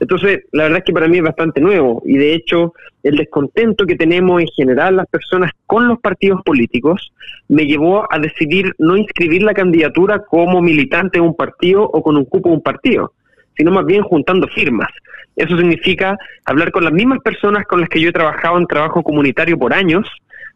Entonces, 0.00 0.44
la 0.52 0.64
verdad 0.64 0.78
es 0.78 0.84
que 0.84 0.92
para 0.92 1.08
mí 1.08 1.18
es 1.18 1.24
bastante 1.24 1.60
nuevo 1.60 2.02
y 2.04 2.16
de 2.16 2.34
hecho 2.34 2.72
el 3.02 3.16
descontento 3.16 3.84
que 3.84 3.96
tenemos 3.96 4.40
en 4.40 4.46
general 4.48 4.96
las 4.96 5.08
personas 5.08 5.50
con 5.66 5.88
los 5.88 5.98
partidos 5.98 6.40
políticos 6.44 7.12
me 7.48 7.66
llevó 7.66 8.06
a 8.12 8.18
decidir 8.18 8.74
no 8.78 8.96
inscribir 8.96 9.42
la 9.42 9.54
candidatura 9.54 10.20
como 10.20 10.60
militante 10.60 11.18
de 11.18 11.26
un 11.26 11.34
partido 11.34 11.82
o 11.82 12.02
con 12.02 12.16
un 12.16 12.24
cupo 12.24 12.50
de 12.50 12.54
un 12.54 12.62
partido, 12.62 13.12
sino 13.56 13.70
más 13.70 13.86
bien 13.86 14.02
juntando 14.02 14.46
firmas. 14.48 14.88
Eso 15.36 15.56
significa 15.56 16.16
hablar 16.44 16.70
con 16.72 16.84
las 16.84 16.92
mismas 16.92 17.20
personas 17.20 17.64
con 17.66 17.80
las 17.80 17.88
que 17.88 18.00
yo 18.00 18.10
he 18.10 18.12
trabajado 18.12 18.58
en 18.58 18.66
trabajo 18.66 19.02
comunitario 19.02 19.58
por 19.58 19.72
años, 19.72 20.06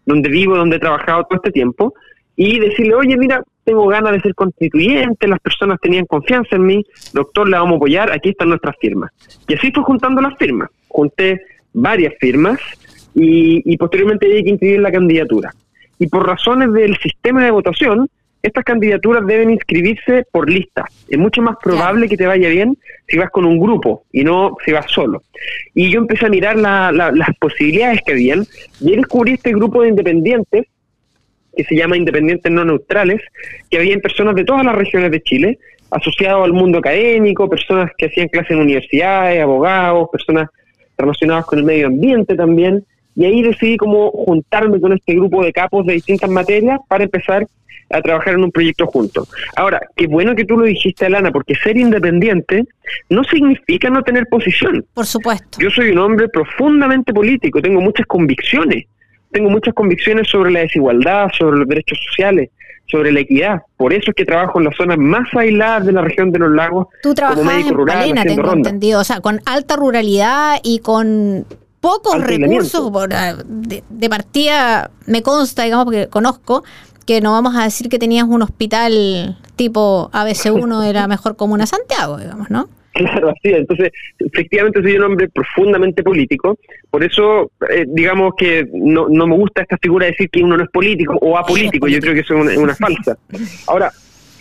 donde 0.05 0.29
vivo, 0.29 0.57
donde 0.57 0.77
he 0.77 0.81
trabajado 0.81 1.25
todo 1.25 1.37
este 1.37 1.51
tiempo, 1.51 1.95
y 2.37 2.61
decirle, 2.61 2.95
oye, 2.95 3.17
mira, 3.17 3.43
tengo 3.65 3.87
ganas 3.87 4.13
de 4.13 4.21
ser 4.21 4.35
constituyente, 4.35 5.27
las 5.27 5.41
personas 5.41 5.81
tenían 5.81 6.05
confianza 6.05 6.57
en 6.57 6.67
mí, 6.67 6.85
doctor, 7.13 7.49
le 7.49 7.57
vamos 7.57 7.75
a 7.75 7.77
apoyar, 7.77 8.13
aquí 8.13 8.29
están 8.29 8.51
nuestras 8.51 8.77
firmas. 8.79 9.11
Y 9.49 9.55
así 9.55 9.73
fui 9.73 9.83
juntando 9.83 10.21
las 10.21 10.37
firmas. 10.37 10.69
Junté 10.89 11.41
varias 11.73 12.15
firmas 12.21 12.61
y, 13.15 13.63
y 13.65 13.77
posteriormente 13.79 14.27
hay 14.27 14.45
que 14.45 14.51
inscribir 14.51 14.81
la 14.81 14.93
candidatura. 14.93 15.53
Y 15.99 16.09
por 16.09 16.27
razones 16.27 16.73
del 16.75 16.97
sistema 16.99 17.43
de 17.43 17.51
votación, 17.51 18.09
estas 18.47 18.65
candidaturas 18.65 19.27
deben 19.27 19.51
inscribirse 19.51 20.25
por 20.31 20.49
lista. 20.49 20.85
Es 21.09 21.19
mucho 21.19 21.43
más 21.43 21.57
probable 21.63 22.09
que 22.09 22.17
te 22.17 22.27
vaya 22.27 22.49
bien 22.49 22.77
si 23.09 23.17
vas 23.19 23.31
con 23.31 23.45
un 23.45 23.59
grupo 23.59 24.05
y 24.13 24.25
no 24.25 24.57
si 24.65 24.73
vas 24.73 24.91
solo. 24.91 25.23
Y 25.75 25.91
yo 25.91 25.99
empecé 25.99 26.27
a 26.27 26.31
mirar 26.31 26.57
las 26.57 27.37
posibilidades 27.41 28.01
que 28.05 28.13
habían 28.13 28.47
y 28.81 28.97
descubrí 28.97 29.35
este 29.35 29.53
grupo 29.53 29.83
de 29.83 29.89
independientes 29.89 30.67
que 31.57 31.65
se 31.65 31.75
llama 31.75 31.97
Independientes 31.97 32.53
No 32.53 32.65
Neutrales, 32.65 33.23
que 33.71 33.79
habían 33.79 34.01
personas 34.01 34.35
de 34.35 34.45
todas 34.45 34.65
las 34.65 34.75
regiones 34.75 35.11
de 35.11 35.23
Chile, 35.23 35.59
asociados 35.91 36.45
al 36.45 36.53
mundo 36.53 36.79
académico, 36.79 37.49
personas 37.49 37.91
que 37.97 38.07
hacían 38.07 38.29
clases 38.29 38.51
en 38.51 38.59
universidades, 38.59 39.43
abogados, 39.43 40.09
personas 40.13 40.51
relacionadas 40.99 41.47
con 41.47 41.59
el 41.59 41.65
medio 41.65 41.87
ambiente 41.87 42.37
también, 42.37 42.85
y 43.17 43.25
ahí 43.25 43.43
decidí 43.43 43.77
como 43.79 44.11
juntarme 44.11 44.79
con 44.79 44.93
este 44.93 45.15
grupo 45.15 45.43
de 45.43 45.53
capos 45.53 45.87
de 45.87 45.95
distintas 45.95 46.31
materias 46.31 46.79
para 46.87 47.05
empezar 47.05 47.47
a 47.91 48.03
trabajar 48.03 48.35
en 48.35 48.45
un 48.45 48.53
proyecto 48.53 48.87
juntos. 48.87 49.29
Ahora, 49.57 49.81
qué 49.97 50.07
bueno 50.07 50.35
que 50.35 50.45
tú 50.45 50.57
lo 50.57 50.67
dijiste, 50.67 51.07
Alana, 51.07 51.31
porque 51.31 51.55
ser 51.55 51.77
independiente 51.77 52.65
no 53.09 53.25
significa 53.25 53.89
no 53.89 54.03
tener 54.03 54.27
posición. 54.27 54.85
Por 54.93 55.07
supuesto. 55.07 55.59
Yo 55.61 55.71
soy 55.71 55.91
un 55.91 55.99
hombre 55.99 56.29
profundamente 56.29 57.15
político, 57.15 57.63
tengo 57.63 57.81
muchas 57.81 58.07
convicciones, 58.07 58.85
tengo 59.31 59.49
muchas 59.51 59.73
convicciones 59.73 60.29
sobre 60.29 60.51
la 60.51 60.61
desigualdad, 60.61 61.29
sobre 61.39 61.59
los 61.59 61.69
derechos 61.69 61.99
sociales, 62.09 62.51
sobre 62.87 63.13
la 63.13 63.21
equidad. 63.21 63.63
Por 63.77 63.93
eso 63.93 64.11
es 64.11 64.15
que 64.15 64.25
trabajo 64.25 64.59
en 64.59 64.67
las 64.67 64.77
zonas 64.77 64.99
más 64.99 65.29
aisladas 65.35 65.87
de 65.87 65.93
la 65.93 66.03
región 66.03 66.33
de 66.33 66.41
los 66.41 66.51
lagos. 66.51 66.89
Tú 67.03 67.15
trabajas 67.15 67.67
en 67.67 67.75
rural, 67.75 68.13
tengo 68.27 68.53
entendido, 68.53 69.01
o 69.01 69.05
sea, 69.05 69.21
con 69.21 69.41
alta 69.47 69.77
ruralidad 69.77 70.59
y 70.63 70.81
con 70.81 71.47
pocos 71.81 72.21
recursos 72.23 72.91
ah, 73.13 73.37
de, 73.47 74.09
partida, 74.09 74.91
me 75.07 75.23
consta, 75.23 75.65
digamos, 75.65 75.85
porque 75.85 76.09
conozco, 76.09 76.65
que 77.07 77.21
no 77.21 77.33
vamos 77.33 77.55
a 77.57 77.65
decir 77.65 77.89
que 77.89 77.99
tenías 77.99 78.25
un 78.25 78.43
hospital 78.43 79.39
tipo 79.55 80.11
ABC1 80.13 80.81
de 80.81 80.93
la 80.93 81.07
mejor 81.07 81.37
comuna 81.37 81.65
de 81.65 81.69
Santiago, 81.69 82.19
digamos, 82.19 82.51
¿no? 82.51 82.69
Claro, 82.97 83.29
así 83.29 83.51
Entonces, 83.53 83.93
efectivamente 84.19 84.81
soy 84.83 84.97
un 84.97 85.05
hombre 85.05 85.29
profundamente 85.29 86.03
político. 86.03 86.59
Por 86.91 87.05
eso, 87.05 87.53
eh, 87.69 87.85
digamos 87.87 88.33
que 88.39 88.67
no, 88.73 89.09
no 89.11 89.27
me 89.27 89.37
gusta 89.37 89.63
esta 89.63 89.77
figura 89.77 90.07
de 90.07 90.13
decir 90.13 90.31
que 90.31 90.43
uno 90.43 90.57
no 90.57 90.65
es 90.65 90.71
político 90.71 91.15
o 91.21 91.37
apolítico. 91.37 91.89
Yo 91.89 92.01
creo 92.01 92.15
que 92.15 92.21
eso 92.21 92.35
es 92.49 92.57
una, 92.57 92.75
falsa. 92.75 93.19
Ahora, 93.67 93.93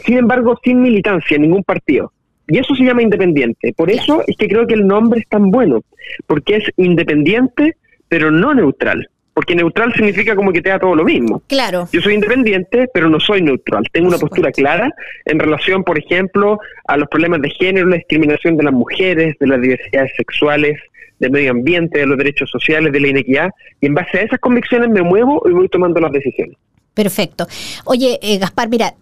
sin 0.06 0.20
embargo, 0.20 0.58
sin 0.64 0.82
militancia 0.82 1.36
en 1.36 1.42
ningún 1.42 1.64
partido. 1.64 2.14
Y 2.48 2.60
eso 2.60 2.76
se 2.76 2.84
llama 2.84 3.02
independiente. 3.02 3.74
Por 3.74 3.90
eso 3.90 4.24
es 4.28 4.36
que 4.38 4.48
creo 4.48 4.68
que 4.68 4.76
el 4.76 4.86
nombre 4.86 5.22
es 5.22 5.28
tan 5.28 5.52
bueno. 5.52 5.84
Porque 6.28 6.58
es 6.58 6.64
independiente, 6.78 7.76
pero 8.08 8.32
no 8.32 8.54
neutral 8.54 9.10
porque 9.36 9.54
neutral 9.54 9.94
significa 9.94 10.34
como 10.34 10.54
que 10.54 10.62
te 10.62 10.70
da 10.70 10.80
todo 10.80 10.96
lo 10.96 11.04
mismo. 11.04 11.44
Claro. 11.48 11.90
Yo 11.92 12.00
soy 12.00 12.14
independiente, 12.14 12.88
pero 12.94 13.10
no 13.10 13.20
soy 13.20 13.42
neutral. 13.42 13.84
Tengo 13.92 14.08
una 14.08 14.18
postura 14.18 14.50
clara 14.50 14.90
en 15.26 15.40
relación, 15.40 15.84
por 15.84 16.00
ejemplo, 16.00 16.58
a 16.88 16.96
los 16.96 17.10
problemas 17.10 17.42
de 17.42 17.50
género, 17.50 17.86
la 17.88 17.98
discriminación 17.98 18.56
de 18.56 18.64
las 18.64 18.74
mujeres, 18.74 19.36
de 19.38 19.48
las 19.48 19.60
diversidades 19.60 20.14
sexuales, 20.16 20.80
del 21.20 21.32
medio 21.32 21.52
ambiente, 21.52 22.00
de 22.00 22.06
los 22.06 22.18
derechos 22.18 22.50
sociales, 22.50 22.94
de 22.94 23.00
la 23.02 23.10
inequidad, 23.10 23.50
y 23.82 23.88
en 23.88 23.94
base 23.94 24.20
a 24.20 24.22
esas 24.22 24.40
convicciones 24.40 24.90
me 24.90 25.02
muevo 25.02 25.44
y 25.46 25.52
voy 25.52 25.68
tomando 25.68 26.00
las 26.00 26.14
decisiones. 26.14 26.56
Perfecto. 26.94 27.46
Oye, 27.84 28.18
eh, 28.22 28.38
Gaspar, 28.38 28.70
mira, 28.70 28.94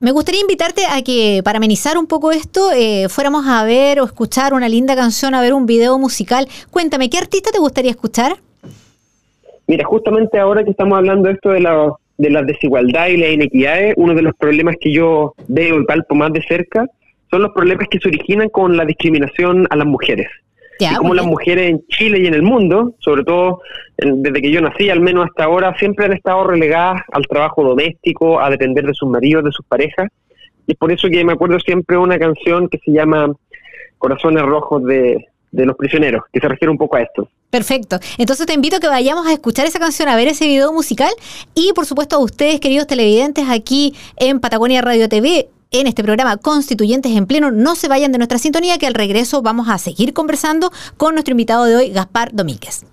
me 0.00 0.12
gustaría 0.12 0.40
invitarte 0.40 0.82
a 0.90 1.02
que, 1.02 1.42
para 1.44 1.58
amenizar 1.58 1.98
un 1.98 2.06
poco 2.06 2.32
esto, 2.32 2.72
eh, 2.74 3.08
fuéramos 3.10 3.46
a 3.46 3.64
ver 3.64 4.00
o 4.00 4.04
escuchar 4.04 4.54
una 4.54 4.68
linda 4.68 4.96
canción, 4.96 5.34
a 5.34 5.42
ver 5.42 5.52
un 5.52 5.66
video 5.66 5.98
musical. 5.98 6.48
Cuéntame, 6.70 7.10
¿qué 7.10 7.18
artista 7.18 7.50
te 7.52 7.58
gustaría 7.58 7.90
escuchar? 7.90 8.38
Mira, 9.66 9.84
justamente 9.84 10.38
ahora 10.38 10.64
que 10.64 10.70
estamos 10.70 10.96
hablando 10.96 11.28
de 11.28 11.34
esto 11.34 11.50
de 11.50 11.60
la, 11.60 11.92
de 12.16 12.30
la 12.30 12.42
desigualdad 12.42 13.08
y 13.08 13.18
la 13.18 13.28
inequidad, 13.28 13.92
uno 13.96 14.14
de 14.14 14.22
los 14.22 14.34
problemas 14.36 14.76
que 14.80 14.90
yo 14.90 15.34
veo 15.48 15.80
y 15.80 15.84
palpo 15.84 16.14
más 16.14 16.32
de 16.32 16.42
cerca 16.42 16.86
son 17.30 17.42
los 17.42 17.52
problemas 17.52 17.86
que 17.88 17.98
se 17.98 18.08
originan 18.08 18.48
con 18.48 18.76
la 18.76 18.86
discriminación 18.86 19.66
a 19.68 19.76
las 19.76 19.86
mujeres. 19.86 20.28
Y 20.80 20.94
como 20.96 21.14
las 21.14 21.26
mujeres 21.26 21.70
en 21.70 21.86
Chile 21.88 22.20
y 22.20 22.26
en 22.26 22.34
el 22.34 22.42
mundo, 22.42 22.94
sobre 22.98 23.24
todo 23.24 23.60
desde 23.96 24.40
que 24.40 24.50
yo 24.50 24.60
nací, 24.60 24.88
al 24.90 25.00
menos 25.00 25.26
hasta 25.26 25.44
ahora, 25.44 25.76
siempre 25.78 26.06
han 26.06 26.12
estado 26.12 26.44
relegadas 26.44 27.02
al 27.12 27.26
trabajo 27.26 27.62
doméstico, 27.62 28.40
a 28.40 28.50
depender 28.50 28.84
de 28.86 28.94
sus 28.94 29.08
maridos, 29.08 29.44
de 29.44 29.52
sus 29.52 29.66
parejas. 29.66 30.08
Y 30.66 30.72
es 30.72 30.78
por 30.78 30.90
eso 30.90 31.08
que 31.08 31.24
me 31.24 31.32
acuerdo 31.32 31.58
siempre 31.60 31.96
una 31.96 32.18
canción 32.18 32.68
que 32.68 32.78
se 32.78 32.92
llama 32.92 33.32
Corazones 33.98 34.42
Rojos 34.42 34.84
de, 34.84 35.26
de 35.52 35.66
los 35.66 35.76
prisioneros, 35.76 36.22
que 36.32 36.40
se 36.40 36.48
refiere 36.48 36.70
un 36.70 36.78
poco 36.78 36.96
a 36.96 37.02
esto. 37.02 37.28
Perfecto. 37.50 37.98
Entonces 38.18 38.46
te 38.46 38.54
invito 38.54 38.76
a 38.76 38.80
que 38.80 38.88
vayamos 38.88 39.26
a 39.26 39.32
escuchar 39.32 39.66
esa 39.66 39.80
canción, 39.80 40.08
a 40.08 40.16
ver 40.16 40.28
ese 40.28 40.46
video 40.46 40.72
musical 40.72 41.10
y 41.54 41.72
por 41.72 41.84
supuesto 41.84 42.16
a 42.16 42.20
ustedes, 42.20 42.60
queridos 42.60 42.86
televidentes, 42.86 43.46
aquí 43.48 43.94
en 44.16 44.38
Patagonia 44.38 44.82
Radio 44.82 45.08
TV, 45.08 45.48
en 45.70 45.86
este 45.86 46.02
programa 46.02 46.36
Constituyentes 46.36 47.12
en 47.12 47.26
Pleno, 47.26 47.50
no 47.50 47.76
se 47.76 47.88
vayan 47.88 48.12
de 48.12 48.18
nuestra 48.18 48.38
sintonía, 48.38 48.78
que 48.78 48.86
al 48.86 48.94
regreso 48.94 49.42
vamos 49.42 49.68
a 49.68 49.78
seguir 49.78 50.12
conversando 50.12 50.72
con 50.96 51.14
nuestro 51.14 51.32
invitado 51.32 51.64
de 51.64 51.76
hoy, 51.76 51.90
Gaspar 51.90 52.30
Domínguez. 52.32 52.84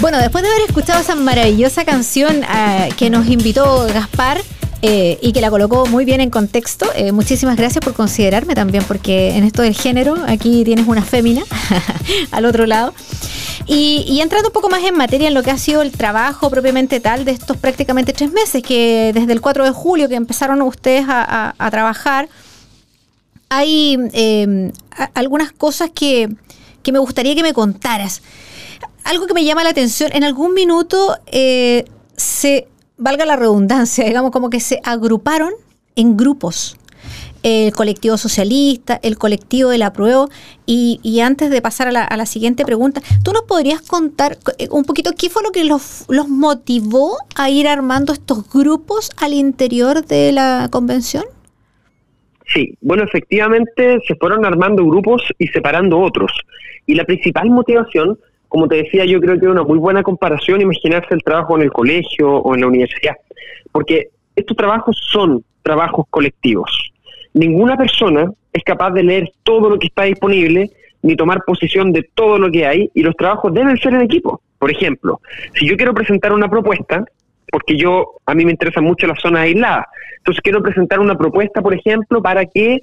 Bueno, 0.00 0.18
después 0.18 0.42
de 0.42 0.50
haber 0.50 0.62
escuchado 0.62 1.00
esa 1.00 1.14
maravillosa 1.14 1.84
canción 1.84 2.42
eh, 2.42 2.88
que 2.96 3.08
nos 3.08 3.28
invitó 3.28 3.86
Gaspar, 3.86 4.42
eh, 4.84 5.16
y 5.22 5.32
que 5.32 5.40
la 5.40 5.48
colocó 5.48 5.86
muy 5.86 6.04
bien 6.04 6.20
en 6.20 6.28
contexto. 6.28 6.86
Eh, 6.96 7.12
muchísimas 7.12 7.56
gracias 7.56 7.84
por 7.84 7.94
considerarme 7.94 8.56
también, 8.56 8.82
porque 8.82 9.30
en 9.36 9.44
esto 9.44 9.62
del 9.62 9.76
género, 9.76 10.16
aquí 10.26 10.64
tienes 10.64 10.88
una 10.88 11.02
fémina 11.02 11.44
al 12.32 12.44
otro 12.44 12.66
lado. 12.66 12.92
Y, 13.68 14.18
entrando 14.20 14.48
un 14.48 14.52
poco 14.52 14.68
más 14.68 14.82
en 14.82 14.96
materia 14.96 15.28
en 15.28 15.34
lo 15.34 15.44
que 15.44 15.52
ha 15.52 15.56
sido 15.56 15.82
el 15.82 15.92
trabajo 15.92 16.50
propiamente 16.50 16.98
tal 16.98 17.24
de 17.24 17.30
estos 17.30 17.56
prácticamente 17.58 18.12
tres 18.12 18.32
meses, 18.32 18.60
que 18.60 19.12
desde 19.14 19.32
el 19.32 19.40
4 19.40 19.64
de 19.64 19.70
julio 19.70 20.08
que 20.08 20.16
empezaron 20.16 20.60
ustedes 20.62 21.04
a, 21.08 21.54
trabajar, 21.70 22.28
hay 23.50 23.96
eh, 24.12 24.72
algunas 25.14 25.52
cosas 25.52 25.90
que, 25.94 26.28
que, 26.82 26.90
me 26.90 26.98
gustaría 26.98 27.36
que 27.36 27.44
me 27.44 27.52
contaras. 27.52 28.20
Algo 29.04 29.28
que 29.28 29.34
me 29.34 29.44
llama 29.44 29.62
la 29.62 29.70
atención, 29.70 30.10
en 30.12 30.24
algún 30.24 30.54
minuto 30.54 31.16
se 32.16 32.66
valga 33.02 33.26
la 33.26 33.36
redundancia, 33.36 34.04
digamos, 34.04 34.30
como 34.30 34.50
que 34.50 34.60
se 34.60 34.80
agruparon 34.84 35.52
en 35.96 36.16
grupos. 36.16 36.76
El 37.42 37.72
colectivo 37.72 38.16
socialista, 38.16 39.00
el 39.02 39.18
colectivo 39.18 39.70
de 39.70 39.78
la 39.78 39.92
prueba. 39.92 40.26
Y, 40.64 41.20
antes 41.20 41.50
de 41.50 41.60
pasar 41.60 41.88
a 41.88 42.16
la, 42.16 42.26
siguiente 42.26 42.64
pregunta, 42.64 43.02
¿tú 43.24 43.32
nos 43.32 43.42
podrías 43.42 43.82
contar 43.82 44.38
eh, 44.58 44.68
un 44.70 44.84
poquito 44.84 45.10
qué 45.18 45.28
fue 45.28 45.42
lo 45.42 45.50
que 45.50 45.64
los, 45.64 46.04
los 46.08 46.28
motivó 46.28 47.16
a 47.34 47.50
ir 47.50 47.66
armando 47.66 48.12
estos 48.12 48.48
grupos 48.50 49.10
al 49.16 49.34
interior 49.34 50.06
de 50.06 50.30
la 50.32 50.68
convención? 50.70 51.24
Sí, 52.46 52.76
bueno, 52.80 53.04
efectivamente 53.04 53.98
se 54.06 54.14
fueron 54.14 54.44
armando 54.44 54.84
grupos 54.86 55.22
y 55.38 55.48
separando 55.48 55.98
otros. 55.98 56.30
Y 56.86 56.94
la 56.94 57.04
principal 57.04 57.50
motivación 57.50 58.18
como 58.52 58.68
te 58.68 58.76
decía, 58.76 59.06
yo 59.06 59.18
creo 59.18 59.40
que 59.40 59.46
es 59.46 59.50
una 59.50 59.62
muy 59.62 59.78
buena 59.78 60.02
comparación 60.02 60.60
imaginarse 60.60 61.14
el 61.14 61.22
trabajo 61.22 61.56
en 61.56 61.62
el 61.62 61.72
colegio 61.72 62.30
o 62.30 62.54
en 62.54 62.60
la 62.60 62.66
universidad, 62.66 63.16
porque 63.72 64.08
estos 64.36 64.54
trabajos 64.54 64.94
son 65.10 65.42
trabajos 65.62 66.04
colectivos. 66.10 66.92
Ninguna 67.32 67.78
persona 67.78 68.30
es 68.52 68.62
capaz 68.62 68.90
de 68.90 69.04
leer 69.04 69.32
todo 69.42 69.70
lo 69.70 69.78
que 69.78 69.86
está 69.86 70.02
disponible 70.02 70.70
ni 71.00 71.16
tomar 71.16 71.44
posición 71.46 71.94
de 71.94 72.06
todo 72.14 72.38
lo 72.38 72.50
que 72.50 72.66
hay 72.66 72.90
y 72.92 73.02
los 73.02 73.16
trabajos 73.16 73.54
deben 73.54 73.78
ser 73.78 73.94
en 73.94 74.02
equipo. 74.02 74.42
Por 74.58 74.70
ejemplo, 74.70 75.22
si 75.54 75.66
yo 75.66 75.74
quiero 75.78 75.94
presentar 75.94 76.34
una 76.34 76.50
propuesta, 76.50 77.06
porque 77.50 77.78
yo 77.78 78.16
a 78.26 78.34
mí 78.34 78.44
me 78.44 78.50
interesa 78.50 78.82
mucho 78.82 79.06
las 79.06 79.18
zonas 79.18 79.44
aisladas, 79.44 79.86
entonces 80.18 80.42
quiero 80.42 80.62
presentar 80.62 81.00
una 81.00 81.16
propuesta, 81.16 81.62
por 81.62 81.72
ejemplo, 81.72 82.20
para 82.20 82.44
que 82.44 82.82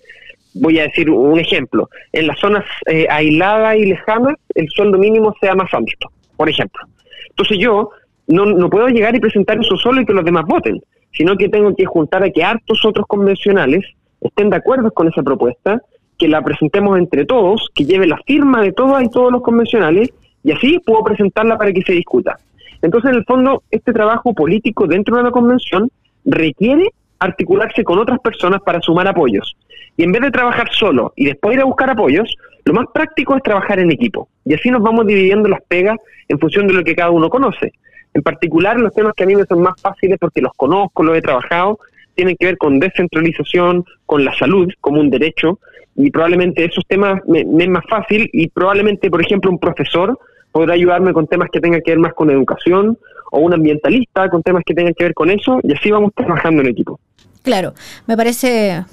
voy 0.53 0.79
a 0.79 0.84
decir 0.84 1.10
un 1.10 1.39
ejemplo, 1.39 1.89
en 2.12 2.27
las 2.27 2.39
zonas 2.39 2.65
eh, 2.88 3.08
aisladas 3.10 3.77
y 3.77 3.86
lejanas 3.86 4.36
el 4.56 4.68
sueldo 4.70 4.98
mínimo 4.98 5.34
sea 5.39 5.56
más 5.56 5.74
alto, 5.74 6.10
por 6.36 6.50
ejemplo. 6.50 6.82
Entonces 7.29 7.58
yo 7.60 7.91
no, 8.27 8.46
no 8.46 8.70
puedo 8.70 8.88
llegar 8.88 9.15
y 9.15 9.20
presentar 9.20 9.60
eso 9.60 9.77
solo 9.77 10.01
y 10.01 10.06
que 10.06 10.13
los 10.13 10.25
demás 10.25 10.46
voten, 10.48 10.82
sino 11.12 11.36
que 11.38 11.50
tengo 11.50 11.75
que 11.75 11.86
juntar 11.86 12.24
a 12.24 12.29
que 12.29 12.44
hartos 12.44 12.84
otros 12.86 13.06
convencionales 13.08 13.86
estén 14.22 14.50
de 14.50 14.58
acuerdo 14.58 14.91
con 14.91 15.08
esa 15.08 15.24
propuesta, 15.24 15.82
que 16.18 16.27
la 16.27 16.41
presentemos 16.41 16.98
entre 16.98 17.25
todos, 17.25 17.70
que 17.74 17.86
lleve 17.86 18.06
la 18.06 18.20
firma 18.25 18.62
de 18.62 18.74
todas 18.74 19.03
y 19.03 19.10
todos 19.10 19.32
los 19.32 19.41
convencionales, 19.41 20.10
y 20.44 20.51
así 20.51 20.79
puedo 20.86 21.03
presentarla 21.03 21.58
para 21.58 21.72
que 21.72 21.82
se 21.82 21.94
discuta. 21.94 22.38
Entonces, 22.82 23.12
en 23.12 23.18
el 23.18 23.25
fondo, 23.25 23.63
este 23.72 23.94
trabajo 23.94 24.34
político 24.34 24.88
dentro 24.88 25.18
de 25.18 25.24
la 25.24 25.32
convención 25.32 25.89
requiere 26.25 26.91
articularse 27.20 27.84
con 27.84 28.00
otras 28.00 28.20
personas 28.20 28.62
para 28.62 28.82
sumar 28.82 29.08
apoyos. 29.08 29.56
Y 30.00 30.03
en 30.03 30.13
vez 30.13 30.22
de 30.22 30.32
trabajar 30.32 30.70
solo 30.72 31.12
y 31.18 31.25
después 31.25 31.56
ir 31.56 31.62
a 31.62 31.65
buscar 31.65 31.89
apoyos, 31.89 32.34
lo 32.63 32.74
más 32.74 32.86
práctico 32.94 33.36
es 33.36 33.44
trabajar 33.44 33.79
en 33.79 33.91
equipo. 33.91 34.29
Y 34.46 34.53
así 34.53 34.72
nos 34.72 34.82
vamos 34.82 35.06
dividiendo 35.06 35.50
las 35.50 35.60
pegas 35.68 35.98
en 36.29 36.39
función 36.39 36.68
de 36.68 36.74
lo 36.74 36.86
que 36.86 36.96
cada 36.96 37.10
uno 37.10 37.29
conoce. 37.29 37.74
En 38.13 38.22
particular, 38.22 38.79
los 38.79 38.94
temas 38.94 39.12
que 39.13 39.25
a 39.25 39.27
mí 39.27 39.36
me 39.36 39.44
son 39.44 39.62
más 39.62 39.74
fáciles 39.82 40.18
porque 40.18 40.39
los 40.39 40.53
conozco, 40.56 41.03
los 41.03 41.18
he 41.18 41.22
trabajado, 41.22 41.79
tienen 42.15 42.38
que 42.39 42.46
ver 42.46 42.58
con 42.58 42.79
descentralización, 42.79 43.84
con 44.06 44.24
la 44.24 44.34
salud 44.38 44.72
como 44.79 45.01
un 45.01 45.10
derecho, 45.10 45.60
y 45.98 46.10
probablemente 46.12 46.63
esos 46.63 46.86
temas 46.88 47.20
me, 47.27 47.44
me 47.44 47.65
es 47.65 47.70
más 47.70 47.84
fácil 47.89 48.29
y 48.32 48.48
probablemente, 48.48 49.10
por 49.10 49.22
ejemplo, 49.22 49.51
un 49.51 49.60
profesor 49.60 50.18
podrá 50.53 50.75
ayudarme 50.75 51.12
con 51.12 51.27
temas 51.27 51.50
que 51.51 51.60
tengan 51.60 51.82
que 51.82 51.91
ver 51.91 52.00
más 52.00 52.13
con 52.13 52.29
educación 52.29 52.98
o 53.32 53.39
un 53.39 53.53
ambientalista 53.53 54.29
con 54.29 54.44
temas 54.44 54.63
que 54.65 54.74
tengan 54.74 54.94
que 54.94 55.03
ver 55.03 55.13
con 55.13 55.29
eso, 55.29 55.60
y 55.62 55.74
así 55.74 55.91
vamos 55.91 56.13
trabajando 56.15 56.62
en 56.62 56.70
equipo. 56.70 57.01
Claro, 57.44 57.74
me 58.08 58.15
parece 58.15 58.86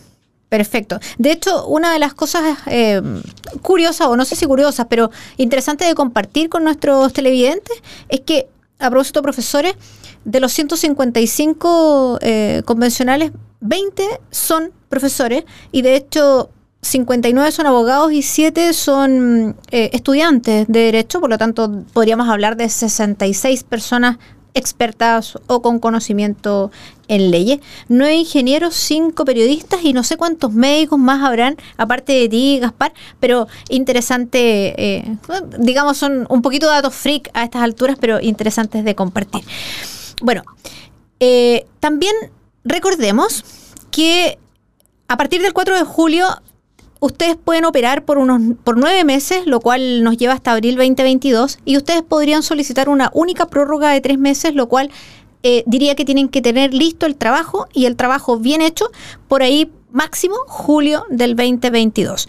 Perfecto. 0.49 1.01
De 1.19 1.33
hecho, 1.33 1.67
una 1.67 1.93
de 1.93 1.99
las 1.99 2.15
cosas 2.15 2.59
eh, 2.67 3.03
curiosas, 3.63 4.07
o 4.07 4.17
no 4.17 4.25
sé 4.25 4.37
si 4.37 4.47
curiosas, 4.47 4.87
pero 4.89 5.11
interesantes 5.37 5.89
de 5.89 5.95
compartir 5.95 6.49
con 6.49 6.63
nuestros 6.63 7.13
televidentes 7.13 7.83
es 8.09 8.21
que, 8.21 8.49
a 8.79 8.89
propósito, 8.89 9.23
profesores, 9.23 9.75
de 10.25 10.41
los 10.41 10.53
155 10.53 12.19
eh, 12.21 12.63
convencionales, 12.65 13.33
20 13.61 14.05
son 14.31 14.73
profesores 14.89 15.45
y 15.73 15.83
de 15.83 15.97
hecho 15.97 16.51
59 16.83 17.51
son 17.53 17.67
abogados 17.67 18.13
y 18.13 18.23
7 18.23 18.73
son 18.73 19.57
eh, 19.71 19.91
estudiantes 19.93 20.67
de 20.69 20.81
derecho, 20.81 21.21
por 21.21 21.31
lo 21.31 21.39
tanto 21.39 21.85
podríamos 21.93 22.29
hablar 22.29 22.57
de 22.57 22.69
66 22.69 23.65
personas 23.65 24.19
expertas 24.57 25.39
o 25.47 25.63
con 25.63 25.79
conocimiento 25.79 26.71
en 27.09 27.31
leyes, 27.31 27.61
nueve 27.89 28.17
ingenieros, 28.17 28.75
cinco 28.75 29.25
periodistas 29.25 29.85
y 29.85 29.93
no 29.93 30.03
sé 30.03 30.17
cuántos 30.17 30.53
médicos 30.53 30.99
más 30.99 31.23
habrán, 31.23 31.57
aparte 31.77 32.13
de 32.13 32.29
ti, 32.29 32.59
Gaspar, 32.61 32.93
pero 33.21 33.47
interesante, 33.69 34.75
eh, 34.77 35.17
digamos, 35.59 35.99
son 35.99 36.27
un 36.31 36.43
poquito 36.43 36.67
datos 36.67 36.95
freak 36.95 37.31
a 37.35 37.45
estas 37.45 37.63
alturas, 37.63 37.97
pero 38.01 38.21
interesantes 38.21 38.85
de 38.85 38.95
compartir. 38.95 39.45
Bueno, 40.23 40.43
eh, 41.21 41.67
también 41.79 42.15
recordemos 42.65 43.45
que 43.91 44.39
a 45.09 45.17
partir 45.17 45.43
del 45.43 45.53
4 45.53 45.77
de 45.77 45.85
julio 45.85 46.27
ustedes 47.01 47.37
pueden 47.37 47.65
operar 47.65 48.05
por 48.05 48.19
unos 48.19 48.41
por 48.65 48.77
nueve 48.77 49.05
meses, 49.05 49.47
lo 49.47 49.61
cual 49.61 50.03
nos 50.03 50.17
lleva 50.17 50.35
hasta 50.35 50.53
abril 50.53 50.77
2022, 50.77 51.59
y 51.65 51.77
ustedes 51.77 52.03
podrían 52.03 52.43
solicitar 52.43 52.89
una 52.89 53.11
única 53.15 53.47
prórroga 53.47 53.91
de 53.91 54.01
tres 54.01 54.19
meses, 54.19 54.55
lo 54.55 54.69
cual 54.69 54.91
eh, 55.43 55.63
diría 55.67 55.95
que 55.95 56.05
tienen 56.05 56.29
que 56.29 56.43
tener 56.43 56.75
listo 56.75 57.07
el 57.07 57.17
trabajo 57.17 57.69
y 57.73 57.87
el 57.87 57.97
trabajo 57.97 58.39
bien 58.39 58.61
hecho 58.63 58.91
por 59.29 59.43
ahí 59.43 59.71
máximo 59.93 60.37
julio 60.47 61.05
del 61.09 61.37
2022. 61.37 62.29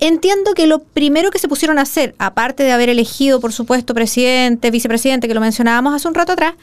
Entiendo 0.00 0.54
que 0.54 0.66
lo 0.66 0.80
primero 0.80 1.30
que 1.30 1.38
se 1.38 1.48
pusieron 1.48 1.78
a 1.78 1.82
hacer, 1.82 2.14
aparte 2.18 2.62
de 2.62 2.72
haber 2.72 2.88
elegido, 2.88 3.40
por 3.40 3.52
supuesto, 3.52 3.94
presidente, 3.94 4.70
vicepresidente, 4.70 5.26
que 5.26 5.34
lo 5.34 5.40
mencionábamos 5.40 5.94
hace 5.94 6.06
un 6.06 6.14
rato 6.14 6.32
atrás, 6.32 6.54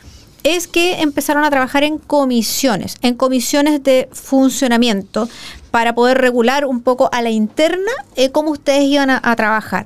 es 0.44 0.68
que 0.68 1.02
empezaron 1.02 1.44
a 1.44 1.50
trabajar 1.50 1.84
en 1.84 1.98
comisiones, 1.98 2.98
en 3.02 3.16
comisiones 3.16 3.84
de 3.84 4.08
funcionamiento, 4.12 5.28
para 5.76 5.94
poder 5.94 6.20
regular 6.20 6.64
un 6.64 6.80
poco 6.80 7.10
a 7.12 7.22
la 7.22 7.32
interna 7.32 7.92
eh, 8.16 8.32
cómo 8.32 8.52
ustedes 8.52 8.86
iban 8.86 9.10
a, 9.10 9.36
trabajar 9.36 9.86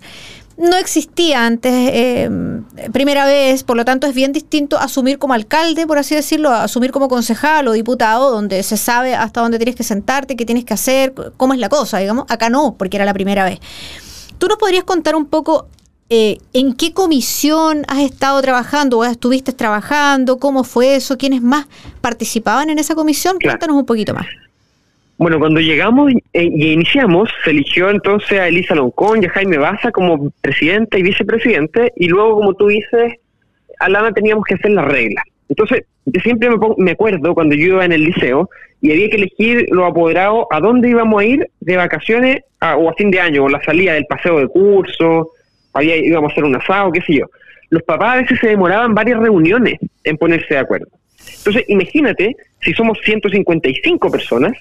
no 0.56 0.78
existía 0.78 1.48
antes, 1.48 1.74
eh, 1.74 2.30
primera 2.94 3.26
vez, 3.26 3.64
por 3.64 3.76
lo 3.76 3.86
tanto 3.86 4.06
es 4.06 4.14
bien 4.14 4.32
distinto 4.32 4.78
asumir 4.78 5.18
como 5.18 5.34
alcalde, 5.34 5.88
por 5.88 5.98
así 5.98 6.14
decirlo, 6.14 6.52
asumir 6.52 6.92
como 6.92 7.08
concejal 7.08 7.68
o 7.70 7.72
diputado, 7.72 8.30
donde 8.30 8.62
se 8.62 8.78
sabe 8.78 9.16
hasta 9.16 9.42
dónde 9.42 9.58
tienes 9.58 9.76
que 9.76 9.84
sentarte, 9.84 10.36
qué 10.36 10.46
tienes 10.46 10.64
que 10.64 10.76
hacer, 10.76 11.16
cómo 11.38 11.54
es 11.54 11.60
la 11.60 11.70
cosa, 11.70 11.98
digamos. 11.98 12.26
Acá 12.28 12.50
no, 12.50 12.76
porque 12.78 12.98
era 12.98 13.06
la 13.06 13.14
primera 13.14 13.46
vez. 13.46 13.60
¿Tú 14.38 14.48
nos 14.48 14.58
podrías 14.58 14.84
contar 14.84 15.16
un 15.16 15.28
poco 15.28 15.70
eh, 16.10 16.40
en 16.52 16.74
qué 16.74 16.94
comisión 16.94 17.86
has 17.88 18.00
estado 18.00 18.42
trabajando 18.42 18.98
o 18.98 19.06
estuviste 19.06 19.54
trabajando? 19.54 20.40
¿Cómo 20.40 20.66
fue 20.66 20.98
eso? 20.98 21.18
¿Quiénes 21.18 21.42
más 21.42 21.68
participaban 22.02 22.70
en 22.70 22.80
esa 22.80 22.96
comisión? 22.96 23.38
Cuéntanos 23.42 23.78
un 23.78 23.86
poquito 23.86 24.14
más. 24.14 24.26
Bueno, 25.20 25.38
cuando 25.38 25.60
llegamos 25.60 26.14
e 26.32 26.44
y 26.46 26.72
iniciamos, 26.72 27.30
se 27.44 27.50
eligió 27.50 27.90
entonces 27.90 28.40
a 28.40 28.48
Elisa 28.48 28.74
Loncón 28.74 29.22
y 29.22 29.26
a 29.26 29.30
Jaime 29.32 29.58
Baza 29.58 29.92
como 29.92 30.32
presidente 30.40 30.98
y 30.98 31.04
vicepresidente, 31.04 31.92
y 31.98 32.08
luego, 32.08 32.36
como 32.36 32.54
tú 32.54 32.68
dices, 32.68 33.16
Alana 33.82 34.14
teníamos 34.14 34.46
que 34.46 34.56
hacer 34.56 34.72
las 34.72 34.86
reglas. 34.86 35.26
Entonces, 35.50 35.84
yo 36.06 36.22
siempre 36.22 36.50
me, 36.50 36.58
me 36.78 36.92
acuerdo 36.92 37.34
cuando 37.34 37.54
yo 37.54 37.66
iba 37.66 37.84
en 37.84 37.92
el 37.92 38.06
liceo 38.06 38.50
y 38.82 38.94
había 38.94 39.10
que 39.10 39.18
elegir 39.18 39.66
los 39.72 39.92
apoderados 39.92 40.46
a 40.52 40.62
dónde 40.62 40.88
íbamos 40.88 41.22
a 41.22 41.26
ir 41.26 41.50
de 41.60 41.76
vacaciones 41.76 42.38
o 42.62 42.90
a 42.90 42.94
fin 42.94 43.12
de 43.12 43.20
año, 43.20 43.44
o 43.44 43.50
la 43.50 43.62
salida 43.62 43.96
del 43.96 44.06
paseo 44.06 44.40
de 44.40 44.48
curso, 44.48 45.32
había, 45.74 45.98
íbamos 45.98 46.30
a 46.30 46.32
hacer 46.32 46.46
un 46.46 46.56
asado, 46.56 46.94
qué 46.94 47.02
sé 47.02 47.16
yo. 47.16 47.26
Los 47.70 47.84
papás 47.84 48.16
a 48.16 48.22
veces 48.22 48.40
se 48.40 48.48
demoraban 48.48 48.96
varias 48.96 49.20
reuniones 49.20 49.80
en 50.06 50.16
ponerse 50.16 50.54
de 50.54 50.62
acuerdo. 50.62 50.88
Entonces, 51.40 51.66
imagínate, 51.68 52.38
si 52.62 52.74
somos 52.74 52.98
155 53.04 54.10
personas, 54.10 54.54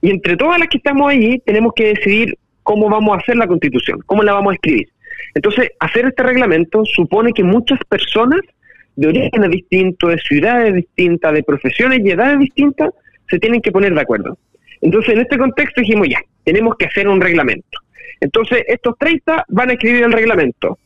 y 0.00 0.10
entre 0.10 0.36
todas 0.36 0.58
las 0.58 0.68
que 0.68 0.78
estamos 0.78 1.10
allí, 1.10 1.40
tenemos 1.44 1.72
que 1.74 1.94
decidir 1.94 2.36
cómo 2.62 2.88
vamos 2.88 3.16
a 3.16 3.20
hacer 3.20 3.36
la 3.36 3.46
constitución, 3.46 4.00
cómo 4.06 4.22
la 4.22 4.34
vamos 4.34 4.52
a 4.52 4.54
escribir. 4.54 4.88
Entonces, 5.34 5.70
hacer 5.80 6.06
este 6.06 6.22
reglamento 6.22 6.84
supone 6.84 7.32
que 7.32 7.42
muchas 7.42 7.78
personas 7.88 8.40
de 8.96 9.08
orígenes 9.08 9.50
distintos, 9.50 10.10
de 10.10 10.18
ciudades 10.18 10.74
distintas, 10.74 11.32
de 11.32 11.42
profesiones 11.42 12.00
y 12.04 12.10
edades 12.10 12.38
distintas, 12.38 12.90
se 13.28 13.38
tienen 13.38 13.60
que 13.60 13.72
poner 13.72 13.94
de 13.94 14.00
acuerdo. 14.00 14.36
Entonces, 14.80 15.14
en 15.14 15.20
este 15.20 15.38
contexto 15.38 15.80
dijimos, 15.80 16.08
ya, 16.08 16.20
tenemos 16.44 16.76
que 16.76 16.86
hacer 16.86 17.08
un 17.08 17.20
reglamento. 17.20 17.78
Entonces, 18.20 18.64
estos 18.66 18.96
30 18.98 19.44
van 19.48 19.70
a 19.70 19.72
escribir 19.74 20.04
el 20.04 20.12
reglamento. 20.12 20.78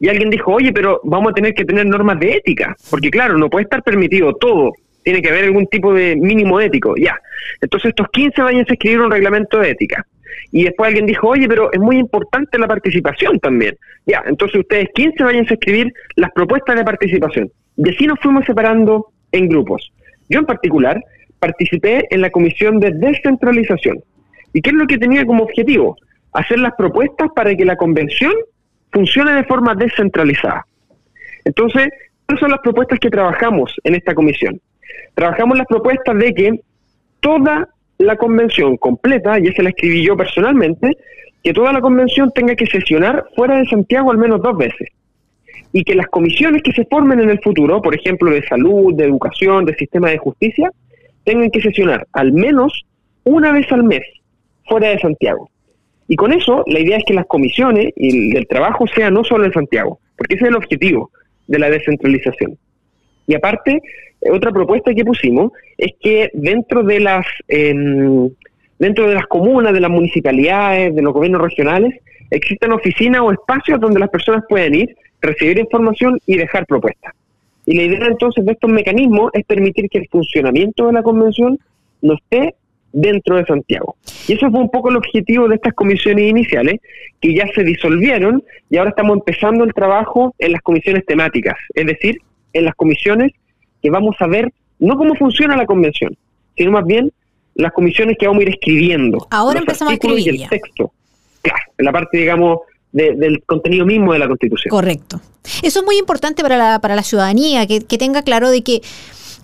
Y 0.00 0.08
alguien 0.08 0.30
dijo, 0.30 0.52
oye, 0.52 0.72
pero 0.72 1.00
vamos 1.04 1.32
a 1.32 1.34
tener 1.34 1.54
que 1.54 1.64
tener 1.64 1.86
normas 1.86 2.20
de 2.20 2.36
ética, 2.36 2.76
porque 2.90 3.10
claro, 3.10 3.36
no 3.36 3.50
puede 3.50 3.64
estar 3.64 3.82
permitido 3.82 4.32
todo 4.34 4.72
tiene 5.08 5.22
que 5.22 5.30
haber 5.30 5.44
algún 5.44 5.66
tipo 5.68 5.94
de 5.94 6.16
mínimo 6.16 6.60
ético, 6.60 6.94
ya. 6.94 7.18
Entonces 7.62 7.88
estos 7.88 8.08
15 8.12 8.42
vayan 8.42 8.66
a 8.68 8.72
escribir 8.74 9.00
un 9.00 9.10
reglamento 9.10 9.58
de 9.58 9.70
ética. 9.70 10.06
Y 10.52 10.64
después 10.64 10.88
alguien 10.88 11.06
dijo, 11.06 11.28
oye, 11.28 11.48
pero 11.48 11.72
es 11.72 11.80
muy 11.80 11.96
importante 11.96 12.58
la 12.58 12.68
participación 12.68 13.40
también. 13.40 13.74
Ya, 14.04 14.22
entonces 14.26 14.60
ustedes 14.60 14.88
15 14.94 15.24
vayan 15.24 15.46
a 15.48 15.54
escribir 15.54 15.94
las 16.16 16.30
propuestas 16.32 16.76
de 16.76 16.84
participación. 16.84 17.50
Y 17.78 17.88
así 17.88 18.06
nos 18.06 18.20
fuimos 18.20 18.44
separando 18.44 19.06
en 19.32 19.48
grupos. 19.48 19.90
Yo 20.28 20.40
en 20.40 20.44
particular 20.44 21.02
participé 21.38 22.06
en 22.10 22.20
la 22.20 22.28
comisión 22.28 22.78
de 22.78 22.90
descentralización. 22.90 24.00
¿Y 24.52 24.60
qué 24.60 24.68
es 24.68 24.76
lo 24.76 24.86
que 24.86 24.98
tenía 24.98 25.24
como 25.24 25.44
objetivo? 25.44 25.96
Hacer 26.34 26.58
las 26.58 26.74
propuestas 26.76 27.28
para 27.34 27.54
que 27.54 27.64
la 27.64 27.76
convención 27.76 28.34
funcione 28.92 29.32
de 29.32 29.44
forma 29.44 29.74
descentralizada. 29.74 30.66
Entonces, 31.46 31.88
¿cuáles 32.26 32.40
son 32.40 32.50
las 32.50 32.60
propuestas 32.60 32.98
que 32.98 33.08
trabajamos 33.08 33.74
en 33.84 33.94
esta 33.94 34.14
comisión? 34.14 34.60
Trabajamos 35.14 35.58
las 35.58 35.66
propuestas 35.66 36.18
de 36.18 36.34
que 36.34 36.60
toda 37.20 37.68
la 37.98 38.16
convención 38.16 38.76
completa, 38.76 39.38
y 39.38 39.48
esa 39.48 39.62
la 39.62 39.70
escribí 39.70 40.04
yo 40.04 40.16
personalmente, 40.16 40.96
que 41.42 41.52
toda 41.52 41.72
la 41.72 41.80
convención 41.80 42.30
tenga 42.34 42.54
que 42.54 42.66
sesionar 42.66 43.26
fuera 43.34 43.58
de 43.58 43.66
Santiago 43.66 44.10
al 44.10 44.18
menos 44.18 44.42
dos 44.42 44.56
veces. 44.56 44.88
Y 45.72 45.84
que 45.84 45.94
las 45.94 46.06
comisiones 46.06 46.62
que 46.62 46.72
se 46.72 46.84
formen 46.84 47.20
en 47.20 47.30
el 47.30 47.40
futuro, 47.40 47.82
por 47.82 47.94
ejemplo, 47.94 48.30
de 48.30 48.46
salud, 48.46 48.94
de 48.94 49.04
educación, 49.04 49.64
de 49.64 49.74
sistema 49.74 50.10
de 50.10 50.18
justicia, 50.18 50.70
tengan 51.24 51.50
que 51.50 51.60
sesionar 51.60 52.06
al 52.12 52.32
menos 52.32 52.84
una 53.24 53.52
vez 53.52 53.70
al 53.72 53.84
mes 53.84 54.02
fuera 54.66 54.88
de 54.88 54.98
Santiago. 54.98 55.50
Y 56.06 56.16
con 56.16 56.32
eso, 56.32 56.64
la 56.66 56.80
idea 56.80 56.96
es 56.96 57.04
que 57.04 57.12
las 57.12 57.26
comisiones 57.26 57.92
y 57.96 58.34
el 58.36 58.46
trabajo 58.46 58.86
sea 58.86 59.10
no 59.10 59.24
solo 59.24 59.44
en 59.44 59.52
Santiago, 59.52 60.00
porque 60.16 60.36
ese 60.36 60.44
es 60.44 60.50
el 60.50 60.56
objetivo 60.56 61.10
de 61.46 61.58
la 61.58 61.68
descentralización. 61.68 62.56
Y 63.26 63.34
aparte, 63.34 63.82
otra 64.32 64.50
propuesta 64.50 64.94
que 64.94 65.04
pusimos 65.04 65.52
es 65.76 65.92
que 66.00 66.30
dentro 66.32 66.82
de 66.82 67.00
las 67.00 67.26
em, 67.48 68.30
dentro 68.78 69.08
de 69.08 69.14
las 69.14 69.26
comunas, 69.26 69.72
de 69.72 69.80
las 69.80 69.90
municipalidades, 69.90 70.94
de 70.94 71.02
los 71.02 71.12
gobiernos 71.12 71.42
regionales, 71.42 72.00
existen 72.30 72.72
oficinas 72.72 73.22
o 73.22 73.32
espacios 73.32 73.80
donde 73.80 74.00
las 74.00 74.10
personas 74.10 74.44
pueden 74.48 74.74
ir, 74.74 74.96
recibir 75.20 75.58
información 75.58 76.18
y 76.26 76.36
dejar 76.36 76.66
propuestas. 76.66 77.14
Y 77.66 77.74
la 77.74 77.82
idea 77.82 78.06
entonces 78.06 78.44
de 78.44 78.52
estos 78.52 78.70
mecanismos 78.70 79.30
es 79.34 79.44
permitir 79.44 79.88
que 79.90 79.98
el 79.98 80.08
funcionamiento 80.08 80.86
de 80.86 80.92
la 80.92 81.02
convención 81.02 81.58
no 82.00 82.14
esté 82.14 82.54
dentro 82.92 83.36
de 83.36 83.44
Santiago. 83.44 83.96
Y 84.26 84.34
eso 84.34 84.50
fue 84.50 84.60
un 84.60 84.70
poco 84.70 84.88
el 84.88 84.96
objetivo 84.96 85.48
de 85.48 85.56
estas 85.56 85.74
comisiones 85.74 86.30
iniciales, 86.30 86.80
que 87.20 87.34
ya 87.34 87.46
se 87.54 87.64
disolvieron 87.64 88.42
y 88.70 88.78
ahora 88.78 88.90
estamos 88.90 89.18
empezando 89.18 89.64
el 89.64 89.74
trabajo 89.74 90.34
en 90.38 90.52
las 90.52 90.62
comisiones 90.62 91.04
temáticas, 91.04 91.56
es 91.74 91.86
decir, 91.86 92.18
en 92.52 92.64
las 92.64 92.74
comisiones 92.74 93.32
que 93.82 93.90
vamos 93.90 94.16
a 94.20 94.26
ver 94.26 94.52
no 94.78 94.96
cómo 94.96 95.14
funciona 95.14 95.56
la 95.56 95.66
convención, 95.66 96.16
sino 96.56 96.72
más 96.72 96.84
bien 96.84 97.12
las 97.54 97.72
comisiones 97.72 98.16
que 98.18 98.26
vamos 98.26 98.40
a 98.40 98.42
ir 98.42 98.50
escribiendo. 98.50 99.26
Ahora 99.30 99.58
empezamos 99.58 99.92
a 99.92 99.94
escribir. 99.94 100.34
Y 100.34 100.42
el 100.42 100.48
texto. 100.48 100.92
Claro, 101.42 101.62
en 101.76 101.84
la 101.84 101.92
parte, 101.92 102.18
digamos, 102.18 102.58
del 102.92 103.42
contenido 103.44 103.84
mismo 103.84 104.12
de 104.12 104.20
la 104.20 104.28
Constitución. 104.28 104.70
Correcto. 104.70 105.20
Eso 105.62 105.80
es 105.80 105.84
muy 105.84 105.98
importante 105.98 106.42
para 106.42 106.56
la, 106.56 106.80
para 106.80 106.94
la 106.94 107.02
ciudadanía, 107.02 107.66
que, 107.66 107.80
que 107.80 107.98
tenga 107.98 108.22
claro 108.22 108.50
de 108.50 108.62
que 108.62 108.82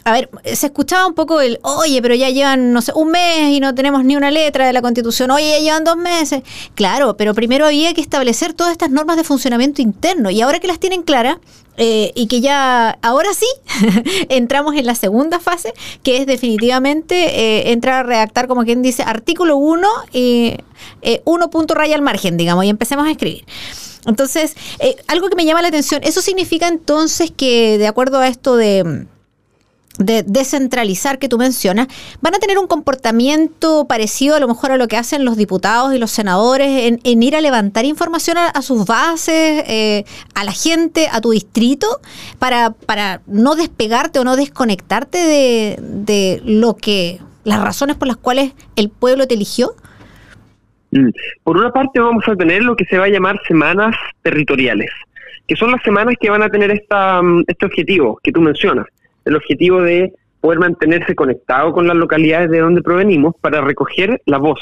a 0.05 0.13
ver, 0.13 0.29
se 0.45 0.67
escuchaba 0.67 1.07
un 1.07 1.15
poco 1.15 1.41
el, 1.41 1.59
oye, 1.63 2.01
pero 2.03 2.15
ya 2.15 2.29
llevan, 2.29 2.73
no 2.73 2.83
sé, 2.83 2.93
un 2.95 3.11
mes 3.11 3.51
y 3.51 3.61
no 3.61 3.75
tenemos 3.75 4.05
ni 4.05 4.17
una 4.17 4.31
letra 4.31 4.67
de 4.67 4.73
la 4.73 4.83
Constitución, 4.83 5.31
oye, 5.31 5.51
ya 5.51 5.59
llevan 5.61 5.85
dos 5.85 5.97
meses. 5.97 6.43
Claro, 6.75 7.17
pero 7.17 7.35
primero 7.35 7.67
había 7.67 7.95
que 7.95 8.01
establecer 8.01 8.53
todas 8.53 8.73
estas 8.73 8.91
normas 8.91 9.17
de 9.17 9.25
funcionamiento 9.25 9.81
interno 9.81 10.31
y 10.31 10.43
ahora 10.43 10.61
que 10.61 10.67
las 10.67 10.79
tienen 10.79 11.03
claras, 11.03 11.39
eh, 11.77 12.13
y 12.15 12.29
que 12.29 12.41
ya 12.41 12.99
ahora 13.03 13.31
sí 13.35 13.47
entramos 14.29 14.77
en 14.77 14.87
la 14.87 14.95
segunda 14.95 15.41
fase, 15.41 15.73
que 16.03 16.19
es 16.19 16.27
definitivamente 16.27 17.41
eh, 17.41 17.73
entrar 17.73 17.95
a 17.95 18.03
redactar, 18.03 18.47
como 18.47 18.65
quien 18.65 18.83
dice, 18.83 19.03
artículo 19.03 19.57
1 19.57 19.89
y 20.13 20.57
eh, 21.03 21.23
uno 21.25 21.51
punto 21.51 21.75
raya 21.75 21.97
al 21.97 22.03
margen, 22.03 22.37
digamos, 22.37 22.65
y 22.65 22.69
empecemos 22.69 23.07
a 23.07 23.11
escribir. 23.11 23.45
Entonces, 24.07 24.55
eh, 24.79 24.97
algo 25.07 25.29
que 25.29 25.37
me 25.37 25.45
llama 25.45 25.63
la 25.63 25.69
atención, 25.69 26.03
¿eso 26.05 26.21
significa 26.21 26.69
entonces 26.69 27.33
que, 27.35 27.79
de 27.79 27.87
acuerdo 27.87 28.19
a 28.19 28.29
esto 28.29 28.57
de 28.57 29.07
de 29.99 30.25
descentralizar 30.25 31.19
que 31.19 31.29
tú 31.29 31.39
mencionas, 31.39 31.89
van 32.21 32.35
a 32.35 32.39
tener 32.39 32.59
un 32.59 32.67
comportamiento 32.67 33.87
parecido 33.87 34.35
a 34.35 34.41
lo 34.41 34.49
mejor 34.49 34.73
a 34.73 34.77
lo 34.77 34.89
que 34.89 34.97
hacen 34.97 35.25
los 35.25 35.37
diputados 35.37 35.95
y 35.95 35.99
los 35.99 36.11
senadores 36.11 36.99
en, 37.03 37.23
ir 37.23 37.37
a 37.37 37.41
levantar 37.41 37.85
información 37.85 38.37
a, 38.39 38.63
sus 38.63 38.87
bases, 38.87 39.65
eh, 39.67 40.05
a 40.35 40.45
la 40.45 40.53
gente, 40.53 41.07
a 41.11 41.21
tu 41.21 41.31
distrito, 41.31 41.87
para, 42.39 42.71
para 42.71 43.21
no 43.27 43.55
despegarte 43.55 44.19
o 44.19 44.25
no 44.25 44.37
desconectarte 44.37 45.19
de, 45.19 46.43
lo 46.45 46.77
que, 46.77 47.21
las 47.45 47.63
razones 47.63 47.97
por 47.97 48.09
las 48.09 48.17
cuales 48.17 48.53
el 48.77 48.91
pueblo 48.91 49.27
te 49.27 49.35
eligió? 49.35 49.75
Mm. 50.91 51.11
Por 51.45 51.57
una 51.57 51.71
parte 51.71 52.01
vamos 52.01 52.25
a 52.27 52.35
tener 52.35 52.63
lo 52.63 52.75
que 52.75 52.85
se 52.87 52.99
va 52.99 53.05
a 53.05 53.09
llamar 53.09 53.39
semanas 53.47 53.95
territoriales, 54.23 54.91
que 55.47 55.55
son 55.55 55.71
las 55.71 55.83
semanas 55.83 56.17
que 56.21 56.31
van 56.31 56.43
a 56.43 56.49
tener 56.49 56.73
esta, 56.73 57.23
mm, 57.23 57.45
este 57.47 57.67
objetivo 57.67 58.19
que 58.23 58.33
tú 58.33 58.41
mencionas 58.41 58.87
el 59.25 59.37
objetivo 59.37 59.83
de 59.83 60.13
poder 60.41 60.59
mantenerse 60.59 61.15
conectado 61.15 61.73
con 61.73 61.87
las 61.87 61.97
localidades 61.97 62.51
de 62.51 62.61
donde 62.61 62.83
provenimos 62.83 63.35
para 63.41 63.61
recoger 63.63 64.21
la 64.27 64.39
voz 64.39 64.61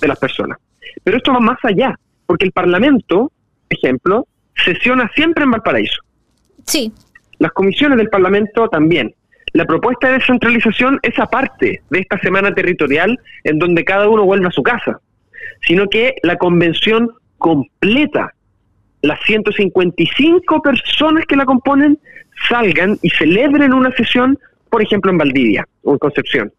de 0.00 0.08
las 0.08 0.18
personas. 0.18 0.58
Pero 1.02 1.16
esto 1.16 1.32
va 1.32 1.40
más 1.40 1.58
allá, 1.64 1.98
porque 2.26 2.44
el 2.44 2.52
Parlamento, 2.52 3.32
por 3.68 3.78
ejemplo, 3.78 4.26
sesiona 4.64 5.10
siempre 5.14 5.44
en 5.44 5.50
Valparaíso. 5.50 6.00
Sí. 6.64 6.92
Las 7.38 7.52
comisiones 7.52 7.98
del 7.98 8.08
Parlamento 8.08 8.68
también. 8.68 9.14
La 9.52 9.64
propuesta 9.64 10.08
de 10.08 10.14
descentralización 10.14 10.98
es 11.02 11.18
aparte 11.18 11.82
de 11.88 11.98
esta 11.98 12.18
semana 12.18 12.54
territorial 12.54 13.18
en 13.44 13.58
donde 13.58 13.84
cada 13.84 14.08
uno 14.08 14.24
vuelve 14.24 14.48
a 14.48 14.50
su 14.50 14.62
casa, 14.62 15.00
sino 15.66 15.88
que 15.88 16.14
la 16.22 16.36
convención 16.36 17.10
completa, 17.38 18.34
las 19.02 19.18
155 19.24 20.62
personas 20.62 21.24
que 21.26 21.36
la 21.36 21.44
componen, 21.44 21.98
salgan 22.48 22.98
y 23.02 23.10
celebren 23.10 23.72
una 23.72 23.90
sesión, 23.92 24.38
por 24.70 24.82
ejemplo, 24.82 25.10
en 25.10 25.18
Valdivia 25.18 25.66
o 25.82 25.92
en 25.92 25.98
Concepción. 25.98 26.52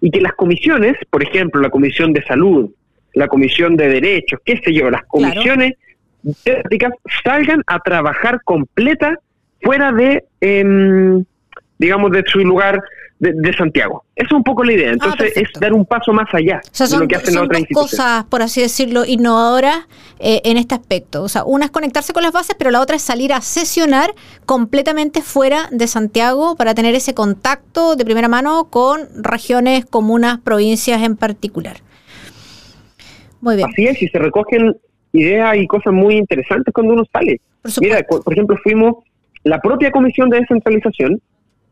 Y 0.00 0.10
que 0.10 0.20
las 0.20 0.32
comisiones, 0.34 0.96
por 1.10 1.22
ejemplo, 1.22 1.60
la 1.60 1.70
Comisión 1.70 2.12
de 2.12 2.22
Salud, 2.22 2.70
la 3.14 3.28
Comisión 3.28 3.76
de 3.76 3.88
Derechos, 3.88 4.40
qué 4.44 4.60
sé 4.64 4.72
yo, 4.72 4.90
las 4.90 5.04
comisiones 5.04 5.74
técnicas 6.44 6.92
salgan 7.24 7.62
a 7.66 7.78
trabajar 7.80 8.40
completa 8.44 9.18
fuera 9.60 9.92
de, 9.92 10.24
em, 10.40 11.24
digamos, 11.78 12.10
de 12.12 12.24
su 12.26 12.38
lugar 12.40 12.82
de, 13.22 13.52
Santiago. 13.52 14.04
Esa 14.16 14.26
es 14.26 14.32
un 14.32 14.42
poco 14.42 14.64
la 14.64 14.72
idea. 14.72 14.90
Ah, 14.90 14.92
Entonces, 14.94 15.36
es 15.36 15.48
dar 15.60 15.72
un 15.72 15.86
paso 15.86 16.12
más 16.12 16.26
allá 16.34 16.60
de 16.76 16.98
lo 16.98 17.06
que 17.06 17.16
hacen 17.16 17.34
las 17.34 17.44
otras 17.44 17.62
cosas, 17.72 18.24
por 18.24 18.42
así 18.42 18.60
decirlo, 18.60 19.04
innovadoras 19.04 19.86
eh, 20.18 20.40
en 20.44 20.56
este 20.56 20.74
aspecto. 20.74 21.22
O 21.22 21.28
sea, 21.28 21.44
una 21.44 21.66
es 21.66 21.70
conectarse 21.70 22.12
con 22.12 22.24
las 22.24 22.32
bases, 22.32 22.56
pero 22.58 22.72
la 22.72 22.80
otra 22.80 22.96
es 22.96 23.02
salir 23.02 23.32
a 23.32 23.40
sesionar 23.40 24.10
completamente 24.44 25.22
fuera 25.22 25.68
de 25.70 25.86
Santiago 25.86 26.56
para 26.56 26.74
tener 26.74 26.96
ese 26.96 27.14
contacto 27.14 27.94
de 27.94 28.04
primera 28.04 28.26
mano 28.26 28.68
con 28.70 29.00
regiones, 29.22 29.86
comunas, 29.86 30.40
provincias 30.40 31.00
en 31.02 31.16
particular. 31.16 31.76
Muy 33.40 33.56
bien. 33.56 33.68
Así 33.70 33.86
es, 33.86 34.02
y 34.02 34.08
se 34.08 34.18
recogen 34.18 34.76
ideas 35.12 35.56
y 35.56 35.66
cosas 35.68 35.92
muy 35.92 36.16
interesantes 36.16 36.74
cuando 36.74 36.94
uno 36.94 37.04
sale. 37.12 37.40
Mira, 37.80 38.02
por 38.02 38.32
ejemplo, 38.32 38.56
fuimos 38.64 38.96
la 39.44 39.60
propia 39.60 39.92
Comisión 39.92 40.28
de 40.28 40.40
Descentralización, 40.40 41.20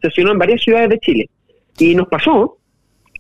sesionó 0.01 0.31
en 0.31 0.39
varias 0.39 0.63
ciudades 0.63 0.91
de 0.91 0.99
Chile 1.01 1.31
y 1.78 1.94
nos 1.94 2.09
pasó 2.09 2.59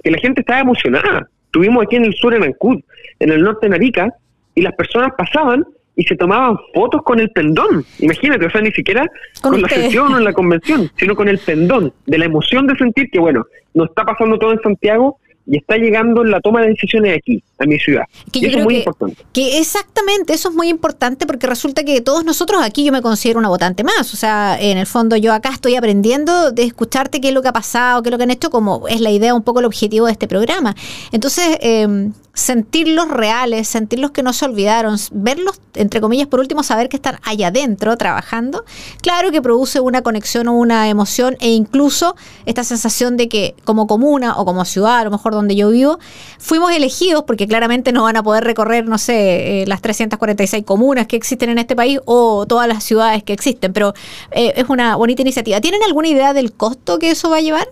que 0.02 0.10
la 0.10 0.18
gente 0.18 0.40
estaba 0.40 0.60
emocionada. 0.60 1.28
Estuvimos 1.46 1.84
aquí 1.84 1.96
en 1.96 2.04
el 2.04 2.14
sur, 2.14 2.34
en 2.34 2.44
Ancud, 2.44 2.80
en 3.18 3.32
el 3.32 3.42
norte 3.42 3.66
en 3.66 3.74
Arica, 3.74 4.14
y 4.54 4.62
las 4.62 4.74
personas 4.74 5.12
pasaban 5.16 5.64
y 5.96 6.04
se 6.04 6.16
tomaban 6.16 6.56
fotos 6.74 7.02
con 7.02 7.20
el 7.20 7.30
pendón. 7.30 7.84
Imagínate, 7.98 8.46
o 8.46 8.50
sea, 8.50 8.60
ni 8.60 8.70
siquiera 8.72 9.06
con, 9.42 9.60
la 9.60 9.68
sesión 9.68 10.14
o 10.14 10.18
en 10.18 10.24
la 10.24 10.32
convención, 10.32 10.90
sino 10.96 11.14
con 11.14 11.28
el 11.28 11.38
pendón, 11.38 11.92
de 12.06 12.18
la 12.18 12.24
emoción 12.24 12.66
de 12.66 12.76
sentir 12.76 13.10
que, 13.10 13.18
bueno, 13.18 13.44
nos 13.74 13.88
está 13.88 14.04
pasando 14.04 14.38
todo 14.38 14.52
en 14.52 14.60
Santiago 14.60 15.18
y 15.46 15.58
está 15.58 15.76
llegando 15.76 16.24
la 16.24 16.40
toma 16.40 16.62
de 16.62 16.68
decisiones 16.68 17.16
aquí, 17.18 17.42
a 17.60 17.66
mi 17.66 17.78
ciudad. 17.78 18.04
Que 18.32 18.46
eso 18.46 18.58
es 18.58 18.64
muy 18.64 18.76
importante. 18.76 19.24
Que 19.32 19.58
exactamente, 19.58 20.32
eso 20.32 20.48
es 20.48 20.54
muy 20.54 20.68
importante 20.68 21.26
porque 21.26 21.46
resulta 21.46 21.84
que 21.84 22.00
todos 22.00 22.24
nosotros 22.24 22.62
aquí 22.62 22.84
yo 22.84 22.92
me 22.92 23.02
considero 23.02 23.38
una 23.38 23.48
votante 23.48 23.84
más. 23.84 24.12
O 24.12 24.16
sea, 24.16 24.56
en 24.60 24.78
el 24.78 24.86
fondo 24.86 25.16
yo 25.16 25.32
acá 25.32 25.50
estoy 25.50 25.76
aprendiendo 25.76 26.52
de 26.52 26.64
escucharte 26.64 27.20
qué 27.20 27.28
es 27.28 27.34
lo 27.34 27.42
que 27.42 27.48
ha 27.48 27.52
pasado, 27.52 28.02
qué 28.02 28.08
es 28.08 28.12
lo 28.12 28.18
que 28.18 28.24
han 28.24 28.30
hecho, 28.30 28.50
como 28.50 28.88
es 28.88 29.00
la 29.00 29.10
idea, 29.10 29.34
un 29.34 29.42
poco 29.42 29.60
el 29.60 29.66
objetivo 29.66 30.06
de 30.06 30.12
este 30.12 30.26
programa. 30.26 30.74
Entonces, 31.12 31.58
eh, 31.60 32.10
sentirlos 32.40 33.08
reales, 33.08 33.68
sentirlos 33.68 34.12
que 34.12 34.22
no 34.22 34.32
se 34.32 34.44
olvidaron, 34.44 34.96
verlos, 35.12 35.60
entre 35.74 36.00
comillas, 36.00 36.28
por 36.28 36.40
último, 36.40 36.62
saber 36.62 36.88
que 36.88 36.96
están 36.96 37.18
allá 37.22 37.48
adentro 37.48 37.96
trabajando, 37.96 38.64
claro 39.02 39.30
que 39.30 39.42
produce 39.42 39.80
una 39.80 40.02
conexión 40.02 40.48
o 40.48 40.52
una 40.52 40.88
emoción 40.88 41.36
e 41.40 41.50
incluso 41.50 42.16
esta 42.46 42.64
sensación 42.64 43.16
de 43.16 43.28
que 43.28 43.54
como 43.64 43.86
comuna 43.86 44.36
o 44.36 44.44
como 44.44 44.64
ciudad, 44.64 45.00
a 45.00 45.04
lo 45.04 45.10
mejor 45.10 45.32
donde 45.32 45.56
yo 45.56 45.70
vivo, 45.70 45.98
fuimos 46.38 46.72
elegidos 46.72 47.24
porque 47.24 47.46
claramente 47.50 47.90
no 47.90 48.04
van 48.04 48.16
a 48.16 48.22
poder 48.22 48.44
recorrer, 48.44 48.86
no 48.86 48.96
sé, 48.96 49.62
eh, 49.62 49.66
las 49.66 49.82
346 49.82 50.64
comunas 50.64 51.08
que 51.08 51.16
existen 51.16 51.50
en 51.50 51.58
este 51.58 51.74
país 51.74 51.98
o 52.04 52.46
todas 52.46 52.68
las 52.68 52.84
ciudades 52.84 53.24
que 53.24 53.32
existen, 53.32 53.72
pero 53.72 53.92
eh, 54.30 54.52
es 54.54 54.68
una 54.68 54.94
bonita 54.94 55.22
iniciativa. 55.22 55.60
¿Tienen 55.60 55.80
alguna 55.82 56.06
idea 56.06 56.32
del 56.32 56.52
costo 56.52 57.00
que 57.00 57.10
eso 57.10 57.28
va 57.28 57.38
a 57.38 57.40
llevar? 57.40 57.66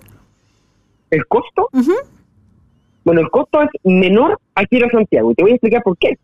¿El 1.12 1.24
costo? 1.26 1.68
Bueno, 3.04 3.20
el 3.20 3.30
costo 3.30 3.62
es 3.62 3.68
menor 3.84 4.40
aquí 4.56 4.78
ir 4.78 4.84
a 4.84 4.90
Santiago 4.90 5.30
y 5.30 5.36
te 5.36 5.42
voy 5.44 5.52
a 5.52 5.54
explicar 5.54 5.84
por 5.84 5.96
qué. 5.96 6.18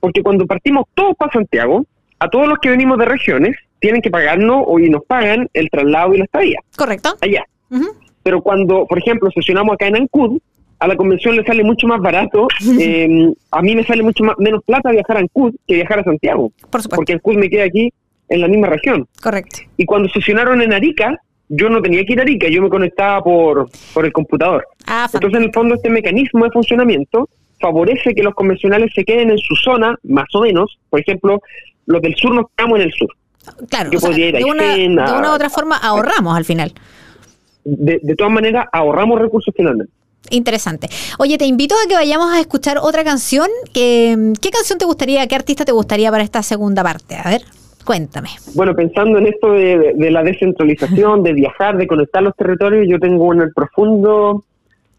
Porque 0.00 0.22
cuando 0.22 0.46
partimos 0.46 0.86
todos 0.94 1.14
para 1.18 1.30
Santiago, 1.30 1.84
a 2.20 2.30
todos 2.30 2.48
los 2.48 2.58
que 2.58 2.70
venimos 2.70 2.96
de 2.96 3.04
regiones 3.04 3.54
tienen 3.80 4.00
que 4.00 4.10
pagarnos 4.10 4.64
o 4.66 4.78
y 4.78 4.88
nos 4.88 5.04
pagan 5.04 5.50
el 5.52 5.68
traslado 5.68 6.14
y 6.14 6.18
la 6.18 6.24
estadía. 6.24 6.60
Correcto. 6.74 7.18
Allá. 7.20 7.44
Pero 8.22 8.40
cuando, 8.40 8.86
por 8.86 8.96
ejemplo, 8.96 9.28
sesionamos 9.30 9.74
acá 9.74 9.88
en 9.88 9.96
Ancud, 9.96 10.40
a 10.78 10.88
la 10.88 10.96
convención 10.96 11.36
le 11.36 11.44
sale 11.44 11.62
mucho 11.64 11.86
más 11.86 12.00
barato. 12.00 12.48
Eh, 12.80 13.32
a 13.50 13.62
mí 13.62 13.76
me 13.76 13.84
sale 13.84 14.02
mucho 14.02 14.24
más, 14.24 14.36
menos 14.38 14.62
plata 14.64 14.90
viajar 14.90 15.16
a 15.16 15.20
Ancud 15.20 15.54
que 15.66 15.74
viajar 15.74 16.00
a 16.00 16.04
Santiago. 16.04 16.50
Por 16.70 16.82
supuesto. 16.82 16.96
Porque 16.96 17.12
Ancud 17.12 17.36
me 17.36 17.48
queda 17.48 17.64
aquí 17.64 17.92
en 18.28 18.40
la 18.40 18.48
misma 18.48 18.68
región. 18.68 19.06
Correcto. 19.22 19.60
Y 19.76 19.84
cuando 19.84 20.08
sesionaron 20.08 20.60
en 20.60 20.72
Arica, 20.72 21.18
yo 21.48 21.68
no 21.68 21.80
tenía 21.80 22.04
que 22.04 22.14
ir 22.14 22.20
a 22.20 22.22
Arica, 22.22 22.48
yo 22.48 22.62
me 22.62 22.68
conectaba 22.68 23.22
por, 23.22 23.70
por 23.92 24.04
el 24.04 24.12
computador. 24.12 24.66
Ah, 24.86 25.08
Entonces, 25.12 25.38
en 25.38 25.44
el 25.44 25.52
fondo, 25.52 25.74
este 25.74 25.88
mecanismo 25.88 26.44
de 26.44 26.50
funcionamiento 26.50 27.28
favorece 27.60 28.14
que 28.14 28.22
los 28.22 28.34
convencionales 28.34 28.90
se 28.94 29.04
queden 29.04 29.30
en 29.30 29.38
su 29.38 29.54
zona, 29.56 29.96
más 30.02 30.26
o 30.34 30.40
menos. 30.40 30.78
Por 30.90 31.00
ejemplo, 31.00 31.40
los 31.86 32.02
del 32.02 32.14
sur 32.16 32.34
nos 32.34 32.46
quedamos 32.56 32.80
en 32.80 32.84
el 32.86 32.92
sur. 32.92 33.08
Claro, 33.68 33.90
de, 33.90 34.44
una, 34.44 34.74
de 34.74 34.88
una 34.88 35.30
u 35.30 35.34
otra 35.34 35.50
forma 35.50 35.76
ahorramos 35.76 36.36
al 36.36 36.44
final. 36.44 36.72
De, 37.64 38.00
de 38.02 38.16
todas 38.16 38.32
maneras, 38.32 38.66
ahorramos 38.72 39.20
recursos 39.20 39.52
finalmente. 39.54 39.92
Interesante. 40.30 40.88
Oye, 41.18 41.38
te 41.38 41.46
invito 41.46 41.74
a 41.74 41.88
que 41.88 41.94
vayamos 41.94 42.32
a 42.32 42.40
escuchar 42.40 42.78
otra 42.78 43.04
canción. 43.04 43.48
¿Qué 43.72 44.34
canción 44.52 44.78
te 44.78 44.84
gustaría, 44.84 45.26
qué 45.26 45.34
artista 45.34 45.64
te 45.64 45.72
gustaría 45.72 46.10
para 46.10 46.22
esta 46.22 46.42
segunda 46.42 46.82
parte? 46.82 47.16
A 47.16 47.28
ver. 47.30 47.42
Cuéntame. 47.84 48.30
Bueno, 48.54 48.74
pensando 48.74 49.18
en 49.18 49.26
esto 49.26 49.52
de, 49.52 50.10
la 50.10 50.22
descentralización, 50.22 51.22
de 51.22 51.34
viajar, 51.34 51.76
de 51.76 51.86
conectar 51.86 52.22
los 52.22 52.34
territorios, 52.34 52.86
yo 52.88 52.98
tengo 52.98 53.24
un 53.24 53.52
profundo, 53.54 54.42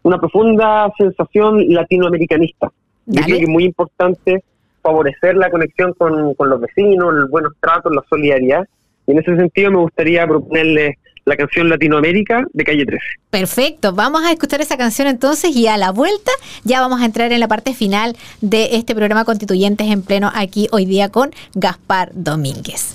una 0.04 0.18
profunda 0.18 0.92
sensación 0.96 1.66
latinoamericanista. 1.68 2.70
Yo 3.06 3.22
creo 3.22 3.38
que 3.38 3.44
es 3.44 3.48
muy 3.48 3.64
importante 3.64 4.44
favorecer 4.82 5.36
la 5.36 5.50
conexión 5.50 5.94
con, 5.94 6.34
con 6.34 6.48
los 6.48 6.60
vecinos, 6.60 7.12
los 7.12 7.28
buenos 7.28 7.54
tratos, 7.60 7.92
la 7.92 8.04
solidaridad. 8.08 8.64
Y 9.06 9.12
en 9.12 9.18
ese 9.18 9.36
sentido 9.36 9.72
me 9.72 9.78
gustaría 9.78 10.24
proponerles 10.24 10.96
la 11.26 11.36
canción 11.36 11.68
Latinoamérica 11.68 12.44
de 12.52 12.64
Calle 12.64 12.86
13. 12.86 13.02
Perfecto, 13.30 13.92
vamos 13.92 14.22
a 14.24 14.32
escuchar 14.32 14.60
esa 14.60 14.76
canción 14.76 15.08
entonces 15.08 15.54
y 15.54 15.66
a 15.66 15.76
la 15.76 15.90
vuelta 15.90 16.30
ya 16.62 16.80
vamos 16.80 17.02
a 17.02 17.04
entrar 17.04 17.32
en 17.32 17.40
la 17.40 17.48
parte 17.48 17.74
final 17.74 18.16
de 18.40 18.76
este 18.76 18.94
programa 18.94 19.24
Constituyentes 19.24 19.88
en 19.88 20.02
Pleno 20.02 20.30
aquí 20.34 20.68
hoy 20.70 20.86
día 20.86 21.10
con 21.10 21.32
Gaspar 21.54 22.10
Domínguez. 22.14 22.94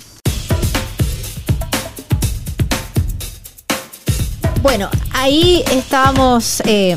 Bueno, 4.62 4.88
ahí 5.12 5.62
estábamos... 5.70 6.62
Eh, 6.66 6.96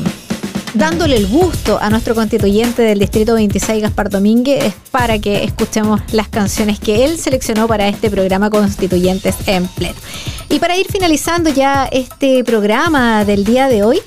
dándole 0.76 1.16
el 1.16 1.26
gusto 1.26 1.78
a 1.80 1.88
nuestro 1.88 2.14
constituyente 2.14 2.82
del 2.82 2.98
Distrito 2.98 3.34
26, 3.34 3.82
Gaspar 3.82 4.10
Domínguez, 4.10 4.74
para 4.90 5.18
que 5.18 5.42
escuchemos 5.42 6.00
las 6.12 6.28
canciones 6.28 6.78
que 6.78 7.04
él 7.04 7.18
seleccionó 7.18 7.66
para 7.66 7.88
este 7.88 8.10
programa 8.10 8.50
Constituyentes 8.50 9.36
en 9.46 9.66
Pleno. 9.68 9.96
Y 10.50 10.58
para 10.58 10.76
ir 10.76 10.86
finalizando 10.86 11.48
ya 11.48 11.86
este 11.86 12.44
programa 12.44 13.24
del 13.24 13.44
día 13.44 13.68
de 13.68 13.84
hoy, 13.84 14.00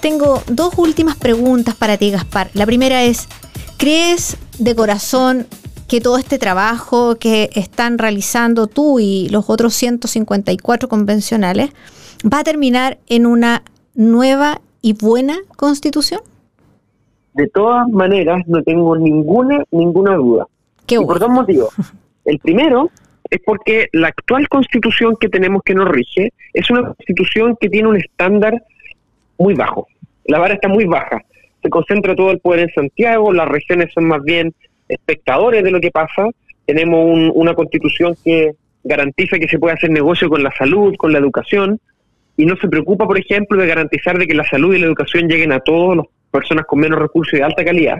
tengo 0.00 0.42
dos 0.48 0.74
últimas 0.76 1.16
preguntas 1.16 1.76
para 1.76 1.96
ti, 1.96 2.10
Gaspar. 2.10 2.50
La 2.54 2.66
primera 2.66 3.04
es, 3.04 3.28
¿crees 3.76 4.36
de 4.58 4.74
corazón 4.74 5.46
que 5.86 6.00
todo 6.00 6.18
este 6.18 6.38
trabajo 6.38 7.16
que 7.16 7.50
están 7.54 7.96
realizando 7.96 8.66
tú 8.66 8.98
y 8.98 9.28
los 9.28 9.48
otros 9.48 9.74
154 9.74 10.88
convencionales 10.88 11.70
va 12.22 12.40
a 12.40 12.44
terminar 12.44 12.98
en 13.06 13.24
una 13.24 13.62
nueva 13.94 14.60
y 14.80 14.94
buena 14.94 15.36
constitución? 15.56 16.20
De 17.34 17.48
todas 17.48 17.88
maneras, 17.88 18.42
no 18.46 18.62
tengo 18.62 18.96
ninguna 18.96 19.64
ninguna 19.70 20.14
duda. 20.16 20.46
¿Qué 20.86 21.00
por 21.00 21.18
dos 21.18 21.30
motivos. 21.30 21.74
El 22.24 22.38
primero 22.38 22.90
es 23.30 23.40
porque 23.44 23.88
la 23.92 24.08
actual 24.08 24.48
constitución 24.48 25.16
que 25.20 25.28
tenemos 25.28 25.62
que 25.64 25.74
nos 25.74 25.88
rige 25.88 26.32
es 26.52 26.70
una 26.70 26.82
constitución 26.82 27.56
que 27.60 27.68
tiene 27.68 27.88
un 27.88 27.96
estándar 27.96 28.62
muy 29.38 29.54
bajo. 29.54 29.86
La 30.24 30.38
vara 30.38 30.54
está 30.54 30.68
muy 30.68 30.84
baja. 30.84 31.22
Se 31.62 31.70
concentra 31.70 32.14
todo 32.14 32.30
el 32.30 32.40
poder 32.40 32.60
en 32.60 32.70
Santiago, 32.74 33.32
las 33.32 33.48
regiones 33.48 33.92
son 33.92 34.06
más 34.06 34.22
bien 34.22 34.54
espectadores 34.88 35.62
de 35.64 35.70
lo 35.70 35.80
que 35.80 35.90
pasa. 35.90 36.28
Tenemos 36.66 37.30
una 37.34 37.54
constitución 37.54 38.14
que 38.24 38.52
garantiza 38.84 39.38
que 39.38 39.48
se 39.48 39.58
puede 39.58 39.74
hacer 39.74 39.90
negocio 39.90 40.28
con 40.28 40.42
la 40.42 40.52
salud, 40.56 40.94
con 40.96 41.12
la 41.12 41.18
educación, 41.18 41.80
y 42.38 42.46
no 42.46 42.56
se 42.56 42.68
preocupa, 42.68 43.04
por 43.04 43.18
ejemplo, 43.18 43.60
de 43.60 43.66
garantizar 43.66 44.16
de 44.16 44.26
que 44.26 44.34
la 44.34 44.44
salud 44.44 44.72
y 44.72 44.78
la 44.78 44.86
educación 44.86 45.28
lleguen 45.28 45.50
a 45.50 45.58
todas 45.58 45.98
las 45.98 46.06
personas 46.30 46.66
con 46.66 46.78
menos 46.78 46.98
recursos 47.00 47.34
y 47.34 47.38
de 47.38 47.42
alta 47.42 47.64
calidad. 47.64 47.98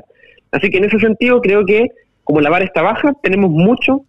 Así 0.53 0.71
que 0.71 0.79
en 0.79 0.85
ese 0.85 0.99
sentido 1.01 1.41
creo 1.41 1.67
que 1.67 1.89
como 2.23 2.41
la 2.41 2.49
vara 2.49 2.65
está 2.65 2.83
baja, 2.83 3.13
tenemos 3.21 3.51
mucho, 3.51 4.05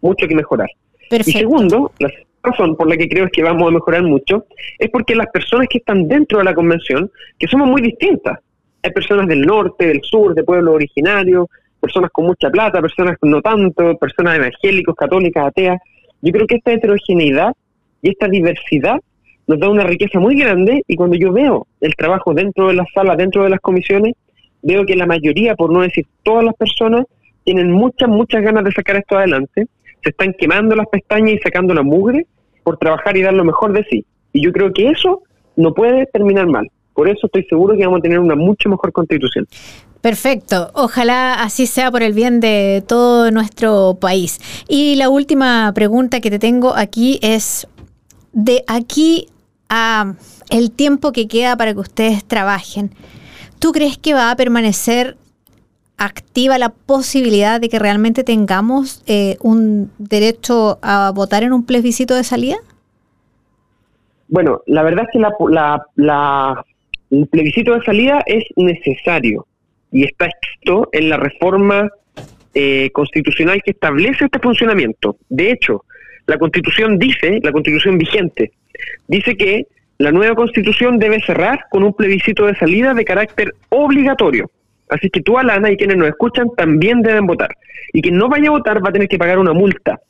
mucho 0.00 0.26
que 0.26 0.34
mejorar. 0.34 0.70
Y 1.10 1.22
segundo, 1.32 1.92
la 1.98 2.10
razón 2.42 2.76
por 2.76 2.88
la 2.88 2.96
que 2.96 3.08
creo 3.10 3.26
es 3.26 3.30
que 3.30 3.42
vamos 3.42 3.68
a 3.68 3.72
mejorar 3.72 4.04
mucho 4.04 4.46
es 4.78 4.88
porque 4.90 5.14
las 5.14 5.26
personas 5.26 5.66
que 5.68 5.78
están 5.78 6.08
dentro 6.08 6.38
de 6.38 6.44
la 6.44 6.54
convención, 6.54 7.10
que 7.38 7.46
somos 7.46 7.68
muy 7.68 7.82
distintas, 7.82 8.38
hay 8.82 8.90
personas 8.92 9.26
del 9.26 9.42
norte, 9.42 9.86
del 9.86 10.00
sur, 10.02 10.34
de 10.34 10.44
pueblos 10.44 10.76
originarios, 10.76 11.46
personas 11.78 12.10
con 12.10 12.24
mucha 12.24 12.48
plata, 12.48 12.80
personas 12.80 13.18
no 13.20 13.42
tanto, 13.42 13.98
personas 13.98 14.36
evangélicos, 14.36 14.94
católicas, 14.94 15.48
ateas. 15.48 15.78
Yo 16.22 16.32
creo 16.32 16.46
que 16.46 16.56
esta 16.56 16.72
heterogeneidad 16.72 17.52
y 18.00 18.10
esta 18.10 18.28
diversidad 18.28 18.98
nos 19.48 19.58
da 19.58 19.68
una 19.68 19.84
riqueza 19.84 20.20
muy 20.20 20.36
grande 20.36 20.82
y 20.86 20.94
cuando 20.94 21.16
yo 21.16 21.32
veo 21.32 21.66
el 21.80 21.96
trabajo 21.96 22.34
dentro 22.34 22.68
de 22.68 22.74
las 22.74 22.86
salas, 22.94 23.16
dentro 23.16 23.42
de 23.42 23.50
las 23.50 23.60
comisiones, 23.60 24.14
veo 24.62 24.84
que 24.84 24.94
la 24.94 25.06
mayoría, 25.06 25.56
por 25.56 25.72
no 25.72 25.80
decir 25.80 26.06
todas 26.22 26.44
las 26.44 26.54
personas, 26.54 27.06
tienen 27.44 27.72
muchas, 27.72 28.10
muchas 28.10 28.42
ganas 28.42 28.62
de 28.64 28.72
sacar 28.72 28.96
esto 28.96 29.16
adelante, 29.16 29.66
se 30.04 30.10
están 30.10 30.34
quemando 30.38 30.76
las 30.76 30.86
pestañas 30.86 31.32
y 31.32 31.38
sacando 31.38 31.72
la 31.72 31.82
mugre 31.82 32.26
por 32.62 32.76
trabajar 32.76 33.16
y 33.16 33.22
dar 33.22 33.32
lo 33.32 33.44
mejor 33.44 33.72
de 33.72 33.84
sí. 33.90 34.04
Y 34.34 34.44
yo 34.44 34.52
creo 34.52 34.70
que 34.72 34.90
eso 34.90 35.22
no 35.56 35.72
puede 35.72 36.04
terminar 36.06 36.46
mal. 36.46 36.70
Por 36.92 37.08
eso 37.08 37.26
estoy 37.26 37.44
seguro 37.44 37.74
que 37.74 37.84
vamos 37.84 38.00
a 38.00 38.02
tener 38.02 38.18
una 38.18 38.34
mucho 38.34 38.68
mejor 38.68 38.92
constitución. 38.92 39.46
Perfecto, 40.02 40.70
ojalá 40.74 41.34
así 41.42 41.66
sea 41.66 41.90
por 41.90 42.02
el 42.02 42.12
bien 42.12 42.38
de 42.40 42.84
todo 42.86 43.30
nuestro 43.30 43.96
país. 43.98 44.38
Y 44.68 44.96
la 44.96 45.08
última 45.08 45.72
pregunta 45.74 46.20
que 46.20 46.30
te 46.30 46.38
tengo 46.38 46.76
aquí 46.76 47.18
es, 47.22 47.66
de 48.32 48.62
aquí 48.68 49.28
a 49.68 50.14
el 50.50 50.70
tiempo 50.70 51.12
que 51.12 51.28
queda 51.28 51.56
para 51.56 51.72
que 51.74 51.80
ustedes 51.80 52.24
trabajen, 52.24 52.90
¿tú 53.58 53.72
crees 53.72 53.98
que 53.98 54.14
va 54.14 54.30
a 54.30 54.36
permanecer 54.36 55.16
activa 55.98 56.58
la 56.58 56.70
posibilidad 56.70 57.60
de 57.60 57.68
que 57.68 57.78
realmente 57.78 58.22
tengamos 58.24 59.02
eh, 59.06 59.36
un 59.40 59.90
derecho 59.98 60.78
a 60.80 61.10
votar 61.14 61.42
en 61.42 61.52
un 61.52 61.66
plebiscito 61.66 62.14
de 62.14 62.24
salida? 62.24 62.56
Bueno, 64.28 64.60
la 64.66 64.82
verdad 64.82 65.06
es 65.06 65.10
que 65.12 65.18
la, 65.18 66.64
el 67.10 67.26
plebiscito 67.26 67.74
de 67.74 67.82
salida 67.82 68.22
es 68.26 68.44
necesario 68.56 69.46
y 69.90 70.04
está 70.04 70.26
escrito 70.26 70.88
en 70.92 71.08
la 71.08 71.16
reforma 71.16 71.90
eh, 72.54 72.90
constitucional 72.92 73.62
que 73.64 73.72
establece 73.72 74.26
este 74.26 74.38
funcionamiento. 74.38 75.16
De 75.28 75.50
hecho, 75.50 75.84
la 76.26 76.38
constitución 76.38 76.98
dice, 76.98 77.40
la 77.42 77.52
constitución 77.52 77.96
vigente, 77.96 78.52
dice 79.06 79.36
que 79.36 79.66
la 79.98 80.12
nueva 80.12 80.34
constitución 80.34 80.98
debe 80.98 81.20
cerrar 81.20 81.64
con 81.70 81.82
un 81.82 81.92
plebiscito 81.92 82.46
de 82.46 82.54
salida 82.54 82.94
de 82.94 83.04
carácter 83.04 83.54
obligatorio. 83.68 84.50
Así 84.88 85.10
que 85.10 85.20
tú, 85.20 85.38
Alana, 85.38 85.70
y 85.70 85.76
quienes 85.76 85.96
nos 85.96 86.08
escuchan 86.08 86.48
también 86.56 87.02
deben 87.02 87.26
votar. 87.26 87.50
Y 87.92 88.00
quien 88.00 88.16
no 88.16 88.28
vaya 88.28 88.48
a 88.48 88.52
votar 88.52 88.84
va 88.84 88.90
a 88.90 88.92
tener 88.92 89.08
que 89.08 89.18
pagar 89.18 89.38
una 89.38 89.52
multa, 89.52 90.00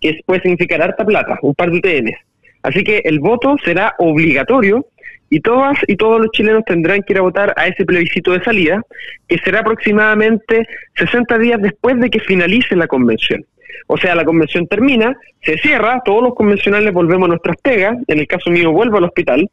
que 0.00 0.20
puede 0.26 0.40
significar 0.40 0.82
harta 0.82 1.04
plata, 1.04 1.38
un 1.42 1.54
par 1.54 1.70
de 1.70 1.78
UTNs. 1.78 2.16
Así 2.62 2.82
que 2.82 3.02
el 3.04 3.20
voto 3.20 3.56
será 3.62 3.94
obligatorio 3.98 4.86
y 5.34 5.40
todas 5.40 5.76
y 5.88 5.96
todos 5.96 6.20
los 6.20 6.30
chilenos 6.30 6.62
tendrán 6.64 7.02
que 7.02 7.12
ir 7.12 7.18
a 7.18 7.22
votar 7.22 7.52
a 7.56 7.66
ese 7.66 7.84
plebiscito 7.84 8.30
de 8.30 8.44
salida, 8.44 8.80
que 9.26 9.36
será 9.38 9.60
aproximadamente 9.60 10.64
60 10.94 11.38
días 11.38 11.60
después 11.60 11.98
de 11.98 12.08
que 12.08 12.20
finalice 12.20 12.76
la 12.76 12.86
convención. 12.86 13.44
O 13.88 13.96
sea, 13.96 14.14
la 14.14 14.24
convención 14.24 14.68
termina, 14.68 15.16
se 15.42 15.58
cierra, 15.58 16.00
todos 16.04 16.22
los 16.22 16.34
convencionales 16.36 16.92
volvemos 16.92 17.26
a 17.26 17.30
nuestras 17.30 17.56
pegas, 17.56 17.96
en 18.06 18.20
el 18.20 18.28
caso 18.28 18.48
mío 18.48 18.70
vuelvo 18.70 18.98
al 18.98 19.04
hospital, 19.04 19.50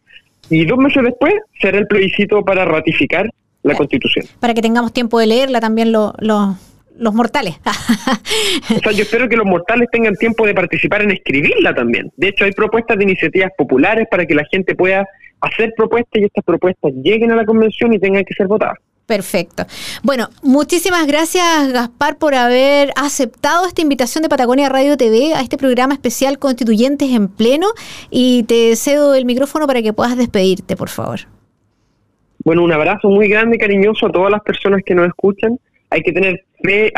y 0.51 0.65
dos 0.65 0.77
meses 0.77 1.03
después 1.03 1.33
será 1.59 1.79
el 1.79 1.87
plebiscito 1.87 2.45
para 2.45 2.63
ratificar 2.63 3.27
la 3.63 3.73
Constitución. 3.73 4.27
Para 4.39 4.53
que 4.53 4.61
tengamos 4.61 4.93
tiempo 4.93 5.17
de 5.19 5.25
leerla 5.25 5.59
también 5.61 5.91
los 5.91 7.13
mortales. 7.13 7.59
o 8.75 8.79
sea, 8.79 8.91
yo 8.91 9.01
espero 9.01 9.27
que 9.27 9.35
los 9.35 9.47
mortales 9.47 9.89
tengan 9.91 10.13
tiempo 10.13 10.45
de 10.45 10.53
participar 10.53 11.01
en 11.01 11.09
escribirla 11.09 11.73
también. 11.73 12.11
De 12.17 12.27
hecho, 12.27 12.45
hay 12.45 12.51
propuestas 12.51 12.99
de 12.99 13.03
iniciativas 13.03 13.49
populares 13.57 14.07
para 14.11 14.27
que 14.27 14.35
la 14.35 14.45
gente 14.51 14.75
pueda 14.75 15.07
hacer 15.41 15.73
propuestas 15.75 16.21
y 16.21 16.25
estas 16.25 16.43
propuestas 16.43 16.93
lleguen 17.03 17.31
a 17.31 17.35
la 17.35 17.45
convención 17.45 17.93
y 17.93 17.99
tengan 17.99 18.23
que 18.23 18.33
ser 18.33 18.47
votadas. 18.47 18.77
Perfecto. 19.05 19.65
Bueno, 20.03 20.29
muchísimas 20.41 21.05
gracias 21.05 21.73
Gaspar 21.73 22.17
por 22.17 22.33
haber 22.33 22.91
aceptado 22.95 23.67
esta 23.67 23.81
invitación 23.81 24.21
de 24.21 24.29
Patagonia 24.29 24.69
Radio 24.69 24.95
TV 24.95 25.33
a 25.33 25.41
este 25.41 25.57
programa 25.57 25.93
especial 25.93 26.39
Constituyentes 26.39 27.09
en 27.09 27.27
Pleno 27.27 27.67
y 28.09 28.43
te 28.43 28.73
cedo 28.77 29.13
el 29.13 29.25
micrófono 29.25 29.67
para 29.67 29.81
que 29.81 29.91
puedas 29.91 30.17
despedirte, 30.17 30.77
por 30.77 30.87
favor. 30.87 31.19
Bueno, 32.43 32.63
un 32.63 32.71
abrazo 32.71 33.09
muy 33.09 33.27
grande, 33.27 33.57
y 33.57 33.59
cariñoso 33.59 34.07
a 34.07 34.11
todas 34.11 34.31
las 34.31 34.41
personas 34.41 34.81
que 34.85 34.95
nos 34.95 35.07
escuchan. 35.07 35.59
Hay 35.89 36.01
que 36.01 36.13
tener 36.13 36.45
fe 36.63 36.93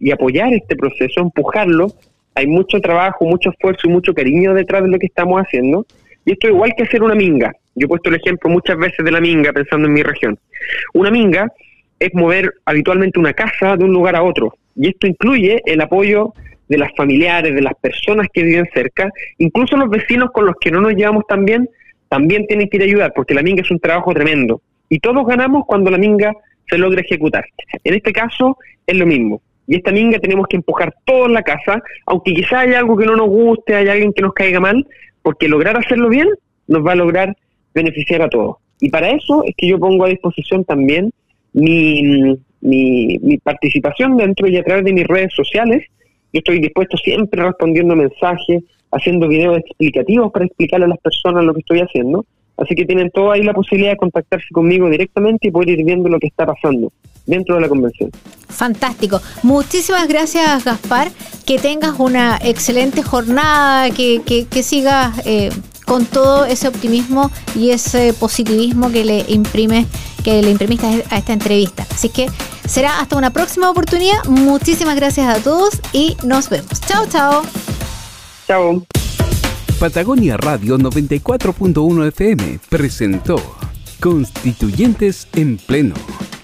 y 0.00 0.10
apoyar 0.10 0.52
este 0.52 0.76
proceso, 0.76 1.20
empujarlo. 1.20 1.88
Hay 2.34 2.46
mucho 2.46 2.78
trabajo, 2.78 3.24
mucho 3.24 3.50
esfuerzo 3.50 3.88
y 3.88 3.90
mucho 3.90 4.12
cariño 4.12 4.52
detrás 4.54 4.82
de 4.82 4.88
lo 4.88 4.98
que 4.98 5.06
estamos 5.06 5.40
haciendo. 5.40 5.86
Y 6.26 6.32
esto 6.32 6.48
es 6.48 6.52
igual 6.52 6.74
que 6.76 6.82
hacer 6.82 7.02
una 7.02 7.14
minga. 7.14 7.54
Yo 7.74 7.86
he 7.86 7.88
puesto 7.88 8.10
el 8.10 8.16
ejemplo 8.16 8.50
muchas 8.50 8.76
veces 8.76 9.04
de 9.04 9.10
la 9.10 9.20
minga 9.20 9.52
pensando 9.52 9.86
en 9.86 9.94
mi 9.94 10.02
región. 10.02 10.38
Una 10.92 11.10
minga 11.10 11.52
es 11.98 12.14
mover 12.14 12.54
habitualmente 12.64 13.18
una 13.18 13.32
casa 13.32 13.76
de 13.76 13.84
un 13.84 13.92
lugar 13.92 14.16
a 14.16 14.22
otro. 14.22 14.56
Y 14.76 14.88
esto 14.88 15.06
incluye 15.06 15.62
el 15.64 15.80
apoyo 15.80 16.34
de 16.68 16.78
las 16.78 16.90
familiares, 16.96 17.54
de 17.54 17.62
las 17.62 17.74
personas 17.74 18.28
que 18.32 18.42
viven 18.42 18.68
cerca, 18.72 19.10
incluso 19.38 19.76
los 19.76 19.90
vecinos 19.90 20.30
con 20.32 20.46
los 20.46 20.56
que 20.60 20.70
no 20.70 20.80
nos 20.80 20.94
llevamos 20.94 21.24
tan 21.28 21.44
bien, 21.44 21.68
también 22.08 22.46
tienen 22.46 22.68
que 22.68 22.76
ir 22.76 22.82
a 22.82 22.86
ayudar, 22.86 23.12
porque 23.14 23.34
la 23.34 23.42
minga 23.42 23.62
es 23.62 23.70
un 23.70 23.80
trabajo 23.80 24.12
tremendo. 24.14 24.60
Y 24.88 24.98
todos 24.98 25.26
ganamos 25.26 25.64
cuando 25.66 25.90
la 25.90 25.98
minga 25.98 26.32
se 26.68 26.78
logra 26.78 27.00
ejecutar. 27.00 27.44
En 27.82 27.94
este 27.94 28.12
caso 28.12 28.56
es 28.86 28.96
lo 28.96 29.06
mismo. 29.06 29.42
Y 29.66 29.76
esta 29.76 29.92
minga 29.92 30.18
tenemos 30.18 30.46
que 30.46 30.56
empujar 30.56 30.94
todo 31.04 31.26
en 31.26 31.32
la 31.32 31.42
casa, 31.42 31.82
aunque 32.06 32.34
quizá 32.34 32.60
haya 32.60 32.78
algo 32.78 32.96
que 32.96 33.06
no 33.06 33.16
nos 33.16 33.28
guste, 33.28 33.74
haya 33.74 33.92
alguien 33.92 34.12
que 34.12 34.22
nos 34.22 34.34
caiga 34.34 34.60
mal, 34.60 34.86
porque 35.22 35.48
lograr 35.48 35.76
hacerlo 35.76 36.08
bien 36.08 36.28
nos 36.66 36.86
va 36.86 36.92
a 36.92 36.96
lograr 36.96 37.36
beneficiar 37.74 38.22
a 38.22 38.28
todos. 38.28 38.56
Y 38.80 38.90
para 38.90 39.10
eso 39.10 39.44
es 39.44 39.54
que 39.56 39.68
yo 39.68 39.78
pongo 39.78 40.04
a 40.04 40.08
disposición 40.08 40.64
también 40.64 41.12
mi, 41.52 42.36
mi, 42.60 43.38
participación 43.38 44.16
dentro 44.16 44.48
y 44.48 44.56
a 44.56 44.64
través 44.64 44.84
de 44.84 44.92
mis 44.92 45.06
redes 45.06 45.32
sociales. 45.34 45.84
Yo 46.32 46.38
estoy 46.38 46.60
dispuesto 46.60 46.96
siempre 46.96 47.42
respondiendo 47.42 47.94
mensajes, 47.94 48.64
haciendo 48.90 49.28
videos 49.28 49.58
explicativos 49.58 50.32
para 50.32 50.46
explicarle 50.46 50.86
a 50.86 50.88
las 50.88 50.98
personas 50.98 51.44
lo 51.44 51.54
que 51.54 51.60
estoy 51.60 51.80
haciendo. 51.80 52.24
Así 52.56 52.74
que 52.74 52.84
tienen 52.84 53.10
toda 53.10 53.34
ahí 53.34 53.42
la 53.42 53.52
posibilidad 53.52 53.92
de 53.92 53.96
contactarse 53.96 54.46
conmigo 54.52 54.88
directamente 54.88 55.48
y 55.48 55.50
poder 55.50 55.70
ir 55.70 55.84
viendo 55.84 56.08
lo 56.08 56.18
que 56.18 56.28
está 56.28 56.46
pasando 56.46 56.92
dentro 57.26 57.56
de 57.56 57.62
la 57.62 57.68
convención. 57.68 58.10
Fantástico. 58.48 59.20
Muchísimas 59.42 60.06
gracias, 60.08 60.64
Gaspar. 60.64 61.10
Que 61.46 61.58
tengas 61.58 61.98
una 61.98 62.38
excelente 62.42 63.02
jornada, 63.02 63.90
que, 63.90 64.22
que, 64.22 64.62
sigas 64.62 65.20
eh, 65.26 65.50
con 65.84 66.06
todo 66.06 66.44
ese 66.44 66.68
optimismo 66.68 67.30
y 67.54 67.70
ese 67.70 68.14
positivismo 68.14 68.90
que 68.90 69.04
le 69.04 69.24
imprime, 69.28 69.86
que 70.22 70.42
le 70.42 70.50
imprimiste 70.50 70.86
a 71.10 71.18
esta 71.18 71.32
entrevista. 71.32 71.86
Así 71.90 72.08
que 72.08 72.28
será 72.66 73.00
hasta 73.00 73.16
una 73.16 73.30
próxima 73.30 73.70
oportunidad. 73.70 74.24
Muchísimas 74.26 74.96
gracias 74.96 75.26
a 75.26 75.42
todos 75.42 75.80
y 75.92 76.16
nos 76.24 76.48
vemos. 76.48 76.80
Chao, 76.86 77.06
chao. 77.06 77.42
Chao. 78.46 79.03
Patagonia 79.78 80.36
Radio 80.36 80.78
94.1 80.78 82.06
FM 82.08 82.60
presentó 82.68 83.36
Constituyentes 84.00 85.28
en 85.34 85.56
Pleno, 85.56 85.94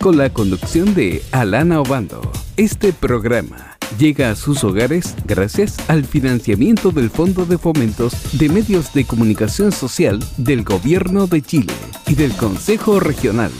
con 0.01 0.19
la 0.19 0.31
conducción 0.31 0.95
de 0.95 1.23
Alana 1.31 1.81
Obando. 1.81 2.21
Este 2.57 2.93
programa 2.93 3.79
llega 3.99 4.31
a 4.31 4.37
sus 4.37 4.65
hogares 4.65 5.15
gracias 5.27 5.77
al 5.89 6.05
financiamiento 6.05 6.91
del 6.91 7.09
Fondo 7.09 7.47
de 7.47 7.57
Fomentos 7.57 8.15
de 8.33 8.49
Medios 8.49 8.93
de 8.93 9.05
Comunicación 9.05 9.71
Social 9.73 10.19
del 10.37 10.65
Gobierno 10.65 11.27
de 11.27 11.41
Chile 11.41 11.73
y 12.09 12.15
del 12.15 12.33
Consejo 12.33 12.99
Regional 12.99 13.53